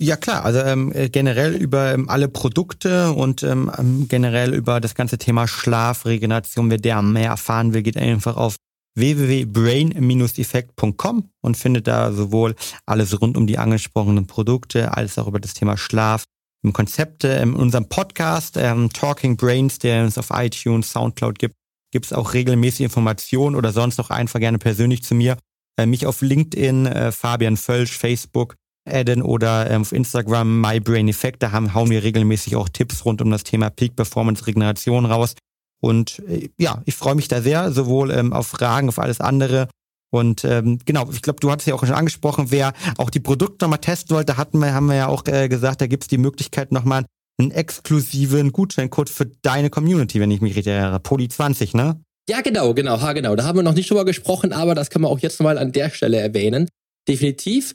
Ja 0.00 0.16
klar, 0.16 0.44
also 0.44 0.58
ähm, 0.58 0.92
äh, 0.92 1.08
generell 1.08 1.54
über 1.54 1.94
ähm, 1.94 2.08
alle 2.08 2.28
Produkte 2.28 3.12
und 3.12 3.44
ähm, 3.44 3.70
ähm, 3.78 4.08
generell 4.08 4.52
über 4.52 4.80
das 4.80 4.96
ganze 4.96 5.18
Thema 5.18 5.46
Schlaf, 5.46 6.04
Regeneration, 6.04 6.68
wer 6.68 6.78
der 6.78 7.00
mehr 7.00 7.30
erfahren 7.30 7.72
will, 7.72 7.82
geht 7.82 7.96
einfach 7.96 8.36
auf 8.36 8.56
www.brain-effekt.com 8.96 11.30
und 11.40 11.56
findet 11.56 11.86
da 11.86 12.12
sowohl 12.12 12.54
alles 12.86 13.20
rund 13.20 13.36
um 13.36 13.46
die 13.46 13.58
angesprochenen 13.58 14.26
Produkte, 14.26 14.96
als 14.96 15.18
auch 15.18 15.26
über 15.26 15.40
das 15.40 15.54
Thema 15.54 15.76
Schlaf, 15.76 16.24
Konzepte. 16.72 17.28
In 17.28 17.54
unserem 17.54 17.88
Podcast 17.88 18.56
ähm, 18.56 18.90
Talking 18.90 19.36
Brains, 19.36 19.78
der 19.78 20.04
es 20.04 20.16
auf 20.16 20.30
iTunes, 20.30 20.90
Soundcloud 20.90 21.38
gibt, 21.38 21.54
gibt 21.92 22.06
es 22.06 22.12
auch 22.12 22.32
regelmäßig 22.32 22.84
Informationen 22.84 23.54
oder 23.54 23.72
sonst 23.72 24.00
auch 24.00 24.10
einfach 24.10 24.40
gerne 24.40 24.58
persönlich 24.58 25.02
zu 25.02 25.14
mir. 25.14 25.36
Äh, 25.78 25.86
mich 25.86 26.06
auf 26.06 26.22
LinkedIn, 26.22 26.86
äh, 26.86 27.12
Fabian 27.12 27.56
Völsch, 27.56 27.98
Facebook 27.98 28.54
adden 28.88 29.22
oder 29.22 29.70
ähm, 29.70 29.82
auf 29.82 29.92
Instagram 29.92 30.60
My 30.60 30.80
Brain 30.80 31.08
Effect. 31.08 31.42
Da 31.42 31.52
haben, 31.52 31.74
hauen 31.74 31.90
wir 31.90 32.02
regelmäßig 32.02 32.56
auch 32.56 32.68
Tipps 32.68 33.04
rund 33.04 33.22
um 33.22 33.30
das 33.30 33.44
Thema 33.44 33.70
Peak 33.70 33.96
Performance 33.96 34.46
Regeneration 34.46 35.06
raus. 35.06 35.34
Und 35.84 36.22
äh, 36.26 36.48
ja, 36.58 36.82
ich 36.86 36.94
freue 36.94 37.14
mich 37.14 37.28
da 37.28 37.42
sehr, 37.42 37.70
sowohl 37.70 38.10
ähm, 38.10 38.32
auf 38.32 38.46
Fragen, 38.46 38.88
auf 38.88 38.98
alles 38.98 39.20
andere. 39.20 39.68
Und 40.10 40.42
ähm, 40.44 40.78
genau, 40.86 41.10
ich 41.12 41.20
glaube, 41.20 41.40
du 41.40 41.50
hattest 41.50 41.68
ja 41.68 41.74
auch 41.74 41.84
schon 41.84 41.94
angesprochen, 41.94 42.46
wer 42.50 42.72
auch 42.96 43.10
die 43.10 43.20
Produkte 43.20 43.64
nochmal 43.64 43.80
testen 43.80 44.16
wollte, 44.16 44.38
hatten 44.38 44.60
wir, 44.60 44.72
haben 44.72 44.86
wir 44.86 44.94
ja 44.94 45.08
auch 45.08 45.26
äh, 45.26 45.48
gesagt, 45.48 45.82
da 45.82 45.86
gibt 45.86 46.04
es 46.04 46.08
die 46.08 46.16
Möglichkeit 46.16 46.72
nochmal 46.72 47.04
einen 47.38 47.50
exklusiven 47.50 48.52
Gutscheincode 48.52 49.10
für 49.10 49.26
deine 49.42 49.68
Community, 49.68 50.20
wenn 50.20 50.30
ich 50.30 50.40
mich 50.40 50.56
richtig 50.56 50.72
erinnere. 50.72 51.00
Poli20, 51.00 51.76
ne? 51.76 52.00
Ja, 52.30 52.40
genau, 52.40 52.72
genau, 52.72 53.02
ha, 53.02 53.12
genau. 53.12 53.36
Da 53.36 53.44
haben 53.44 53.58
wir 53.58 53.62
noch 53.62 53.74
nicht 53.74 53.90
drüber 53.90 54.06
gesprochen, 54.06 54.54
aber 54.54 54.74
das 54.74 54.88
kann 54.88 55.02
man 55.02 55.10
auch 55.10 55.18
jetzt 55.18 55.38
nochmal 55.38 55.58
an 55.58 55.72
der 55.72 55.90
Stelle 55.90 56.18
erwähnen. 56.18 56.68
Definitiv. 57.06 57.74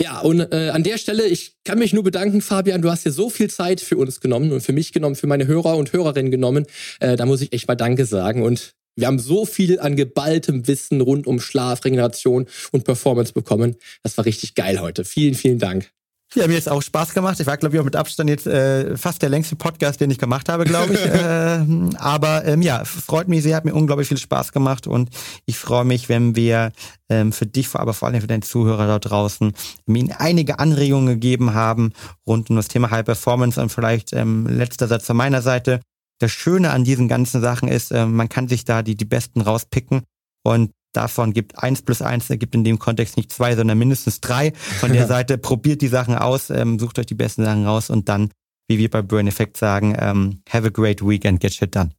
Ja, 0.00 0.20
und 0.20 0.40
äh, 0.52 0.70
an 0.70 0.82
der 0.82 0.98
Stelle, 0.98 1.26
ich 1.26 1.56
kann 1.64 1.78
mich 1.78 1.92
nur 1.92 2.02
bedanken, 2.02 2.42
Fabian, 2.42 2.82
du 2.82 2.90
hast 2.90 3.04
hier 3.04 3.12
so 3.12 3.30
viel 3.30 3.48
Zeit 3.50 3.80
für 3.80 3.96
uns 3.96 4.20
genommen 4.20 4.52
und 4.52 4.60
für 4.60 4.72
mich 4.72 4.92
genommen, 4.92 5.16
für 5.16 5.26
meine 5.26 5.46
Hörer 5.46 5.76
und 5.76 5.92
Hörerinnen 5.92 6.30
genommen. 6.30 6.66
Äh, 7.00 7.16
da 7.16 7.24
muss 7.24 7.40
ich 7.40 7.52
echt 7.52 7.68
mal 7.68 7.76
Danke 7.76 8.04
sagen. 8.04 8.42
Und 8.42 8.74
wir 8.96 9.06
haben 9.06 9.18
so 9.18 9.44
viel 9.44 9.78
an 9.78 9.96
geballtem 9.96 10.66
Wissen 10.66 11.00
rund 11.00 11.26
um 11.26 11.40
Schlaf, 11.40 11.84
Regeneration 11.84 12.46
und 12.72 12.84
Performance 12.84 13.32
bekommen. 13.32 13.76
Das 14.02 14.16
war 14.16 14.24
richtig 14.24 14.54
geil 14.54 14.80
heute. 14.80 15.04
Vielen, 15.04 15.34
vielen 15.34 15.58
Dank. 15.58 15.90
Ja, 16.34 16.46
mir 16.48 16.54
jetzt 16.54 16.68
auch 16.68 16.82
Spaß 16.82 17.14
gemacht. 17.14 17.38
Ich 17.40 17.46
war, 17.46 17.56
glaube 17.56 17.76
ich, 17.76 17.80
auch 17.80 17.84
mit 17.84 17.96
Abstand 17.96 18.28
jetzt 18.28 18.46
äh, 18.46 18.96
fast 18.96 19.22
der 19.22 19.28
längste 19.28 19.56
Podcast, 19.56 20.00
den 20.00 20.10
ich 20.10 20.18
gemacht 20.18 20.48
habe, 20.48 20.64
glaube 20.64 20.94
ich. 20.94 21.00
äh, 21.04 21.96
aber 21.98 22.44
ähm, 22.44 22.62
ja, 22.62 22.84
freut 22.84 23.28
mich 23.28 23.42
sehr, 23.42 23.56
hat 23.56 23.64
mir 23.64 23.74
unglaublich 23.74 24.08
viel 24.08 24.18
Spaß 24.18 24.52
gemacht 24.52 24.86
und 24.86 25.10
ich 25.46 25.56
freue 25.56 25.84
mich, 25.84 26.08
wenn 26.08 26.34
wir 26.34 26.72
ähm, 27.08 27.32
für 27.32 27.46
dich, 27.46 27.72
aber 27.74 27.94
vor 27.94 28.08
allem 28.08 28.20
für 28.20 28.26
deine 28.26 28.42
Zuhörer 28.42 28.86
da 28.86 28.98
draußen, 28.98 29.52
mir 29.86 30.20
einige 30.20 30.58
Anregungen 30.58 31.06
gegeben 31.06 31.54
haben 31.54 31.92
rund 32.26 32.50
um 32.50 32.56
das 32.56 32.68
Thema 32.68 32.90
High 32.90 33.04
Performance 33.04 33.60
und 33.60 33.70
vielleicht 33.70 34.12
ähm, 34.12 34.46
letzter 34.46 34.88
Satz 34.88 35.06
von 35.06 35.16
meiner 35.16 35.42
Seite. 35.42 35.80
Das 36.18 36.32
Schöne 36.32 36.70
an 36.70 36.84
diesen 36.84 37.08
ganzen 37.08 37.40
Sachen 37.40 37.68
ist, 37.68 37.92
äh, 37.92 38.04
man 38.04 38.28
kann 38.28 38.48
sich 38.48 38.64
da 38.64 38.82
die, 38.82 38.96
die 38.96 39.04
Besten 39.04 39.42
rauspicken 39.42 40.02
und 40.42 40.72
davon 40.92 41.32
gibt 41.32 41.58
eins 41.58 41.82
plus 41.82 42.02
eins 42.02 42.30
ergibt 42.30 42.54
in 42.54 42.64
dem 42.64 42.78
Kontext 42.78 43.16
nicht 43.16 43.32
zwei, 43.32 43.54
sondern 43.54 43.78
mindestens 43.78 44.20
drei. 44.20 44.52
Von 44.52 44.92
der 44.92 45.06
Seite 45.08 45.38
probiert 45.38 45.82
die 45.82 45.88
Sachen 45.88 46.14
aus, 46.14 46.50
ähm, 46.50 46.78
sucht 46.78 46.98
euch 46.98 47.06
die 47.06 47.14
besten 47.14 47.44
Sachen 47.44 47.66
raus 47.66 47.90
und 47.90 48.08
dann, 48.08 48.30
wie 48.68 48.78
wir 48.78 48.90
bei 48.90 49.02
Burn 49.02 49.26
Effect 49.26 49.56
sagen, 49.56 49.96
ähm, 49.98 50.42
have 50.48 50.66
a 50.66 50.70
great 50.70 51.02
weekend, 51.02 51.40
get 51.40 51.52
shit 51.52 51.74
done. 51.74 51.90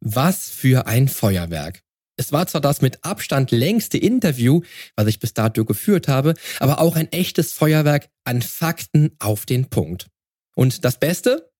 Was 0.00 0.50
für 0.50 0.86
ein 0.86 1.08
Feuerwerk. 1.08 1.80
Es 2.16 2.30
war 2.30 2.46
zwar 2.46 2.60
das 2.60 2.80
mit 2.80 3.04
Abstand 3.04 3.50
längste 3.50 3.98
Interview, 3.98 4.60
was 4.96 5.08
ich 5.08 5.18
bis 5.18 5.34
dato 5.34 5.64
geführt 5.64 6.08
habe, 6.08 6.34
aber 6.60 6.80
auch 6.80 6.94
ein 6.94 7.10
echtes 7.10 7.52
Feuerwerk 7.52 8.08
an 8.24 8.42
Fakten 8.42 9.16
auf 9.18 9.46
den 9.46 9.68
Punkt. 9.68 10.08
Und 10.54 10.84
das 10.84 10.98
Beste? 11.00 11.50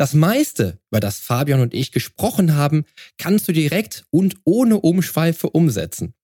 Das 0.00 0.14
meiste, 0.14 0.78
über 0.90 0.98
das 0.98 1.18
Fabian 1.18 1.60
und 1.60 1.74
ich 1.74 1.92
gesprochen 1.92 2.54
haben, 2.54 2.86
kannst 3.18 3.46
du 3.48 3.52
direkt 3.52 4.06
und 4.08 4.36
ohne 4.44 4.80
Umschweife 4.80 5.50
umsetzen. 5.50 6.14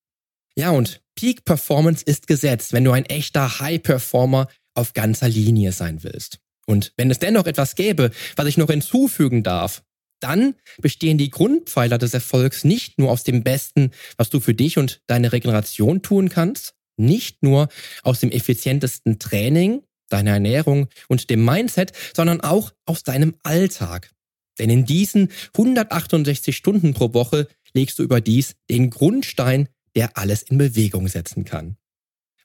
Ja, 0.54 0.70
und 0.70 1.02
Peak 1.14 1.44
Performance 1.44 2.02
ist 2.02 2.26
gesetzt, 2.26 2.72
wenn 2.72 2.84
du 2.84 2.92
ein 2.92 3.04
echter 3.04 3.60
High 3.60 3.82
Performer 3.82 4.48
auf 4.72 4.94
ganzer 4.94 5.28
Linie 5.28 5.72
sein 5.72 6.02
willst. 6.04 6.38
Und 6.64 6.94
wenn 6.96 7.10
es 7.10 7.18
dennoch 7.18 7.46
etwas 7.46 7.74
gäbe, 7.74 8.12
was 8.34 8.46
ich 8.46 8.56
noch 8.56 8.70
hinzufügen 8.70 9.42
darf, 9.42 9.82
dann 10.20 10.54
bestehen 10.80 11.18
die 11.18 11.28
Grundpfeiler 11.28 11.98
des 11.98 12.14
Erfolgs 12.14 12.64
nicht 12.64 12.98
nur 12.98 13.10
aus 13.10 13.24
dem 13.24 13.44
Besten, 13.44 13.90
was 14.16 14.30
du 14.30 14.40
für 14.40 14.54
dich 14.54 14.78
und 14.78 15.02
deine 15.06 15.32
Regeneration 15.32 16.00
tun 16.00 16.30
kannst, 16.30 16.72
nicht 16.96 17.42
nur 17.42 17.68
aus 18.04 18.20
dem 18.20 18.30
effizientesten 18.30 19.18
Training, 19.18 19.82
deiner 20.08 20.32
Ernährung 20.32 20.88
und 21.08 21.30
dem 21.30 21.44
Mindset, 21.44 21.92
sondern 22.14 22.40
auch 22.40 22.72
aus 22.84 23.02
deinem 23.02 23.34
Alltag. 23.42 24.10
Denn 24.58 24.70
in 24.70 24.84
diesen 24.84 25.30
168 25.54 26.56
Stunden 26.56 26.94
pro 26.94 27.12
Woche 27.12 27.48
legst 27.74 27.98
du 27.98 28.02
überdies 28.02 28.54
den 28.70 28.90
Grundstein, 28.90 29.68
der 29.94 30.16
alles 30.16 30.42
in 30.42 30.58
Bewegung 30.58 31.08
setzen 31.08 31.44
kann. 31.44 31.76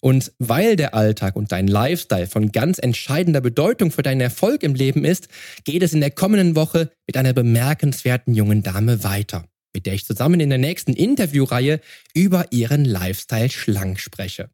Und 0.02 0.34
weil 0.40 0.76
der 0.76 0.96
Alltag 0.96 1.36
und 1.36 1.52
dein 1.52 1.68
Lifestyle 1.68 2.26
von 2.26 2.52
ganz 2.52 2.80
entscheidender 2.80 3.40
Bedeutung 3.40 3.92
für 3.92 4.02
deinen 4.02 4.22
Erfolg 4.22 4.64
im 4.64 4.74
Leben 4.74 5.06
ist, 5.06 5.28
geht 5.64 5.84
es 5.84 5.94
in 5.94 6.02
der 6.02 6.10
kommenden 6.10 6.56
Woche 6.56 6.92
mit 7.06 7.18
einer 7.18 7.34
bemerkenswerten 7.34 8.34
jungen 8.34 8.64
Dame 8.64 9.04
weiter, 9.04 9.46
mit 9.74 9.86
der 9.86 9.94
ich 9.94 10.06
zusammen 10.06 10.40
in 10.40 10.50
der 10.50 10.58
nächsten 10.58 10.94
Interviewreihe 10.94 11.82
über 12.16 12.48
ihren 12.50 12.84
Lifestyle 12.84 13.52
schlank 13.52 14.00
spreche. 14.00 14.50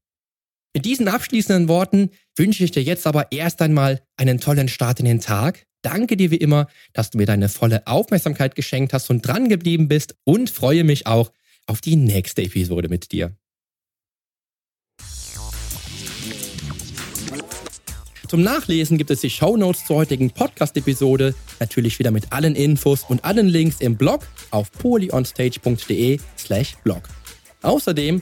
Mit 0.74 0.84
diesen 0.84 1.08
abschließenden 1.08 1.70
Worten 1.70 2.12
wünsche 2.38 2.63
ich 2.63 2.71
dir 2.71 2.84
jetzt 2.84 3.08
aber 3.08 3.32
erst 3.32 3.62
einmal 3.62 4.02
einen 4.17 4.39
tollen 4.39 4.67
Start 4.67 5.00
in 5.00 5.06
den 5.06 5.21
Tag. 5.21 5.65
Danke 5.82 6.17
dir 6.17 6.32
wie 6.32 6.38
immer, 6.38 6.67
dass 6.93 7.12
du 7.12 7.17
mir 7.17 7.26
deine 7.26 7.50
volle 7.50 7.86
Aufmerksamkeit 7.88 8.56
geschenkt 8.56 8.93
hast 8.93 9.10
und 9.10 9.26
dran 9.26 9.50
geblieben 9.50 9.88
bist 9.88 10.15
und 10.23 10.50
freue 10.50 10.84
mich 10.84 11.08
auch 11.08 11.32
auf 11.65 11.82
die 11.82 11.95
nächste 11.95 12.41
Episode 12.41 12.89
mit 12.89 13.12
dir. 13.12 13.36
Zum 18.28 18.41
Nachlesen 18.41 18.97
gibt 18.97 19.10
es 19.10 19.21
die 19.21 19.30
Shownotes 19.30 19.86
zur 19.86 19.97
heutigen 19.97 20.32
Podcast-Episode, 20.32 21.34
natürlich 21.62 21.97
wieder 21.97 22.12
mit 22.12 22.34
allen 22.34 22.56
Infos 22.56 23.06
und 23.08 23.23
allen 23.23 23.47
Links 23.47 23.80
im 23.80 23.95
Blog 23.95 24.28
auf 24.52 24.69
polyonstage.de 24.73 26.19
slash 26.38 26.76
blog. 26.84 27.04
Außerdem 27.62 28.21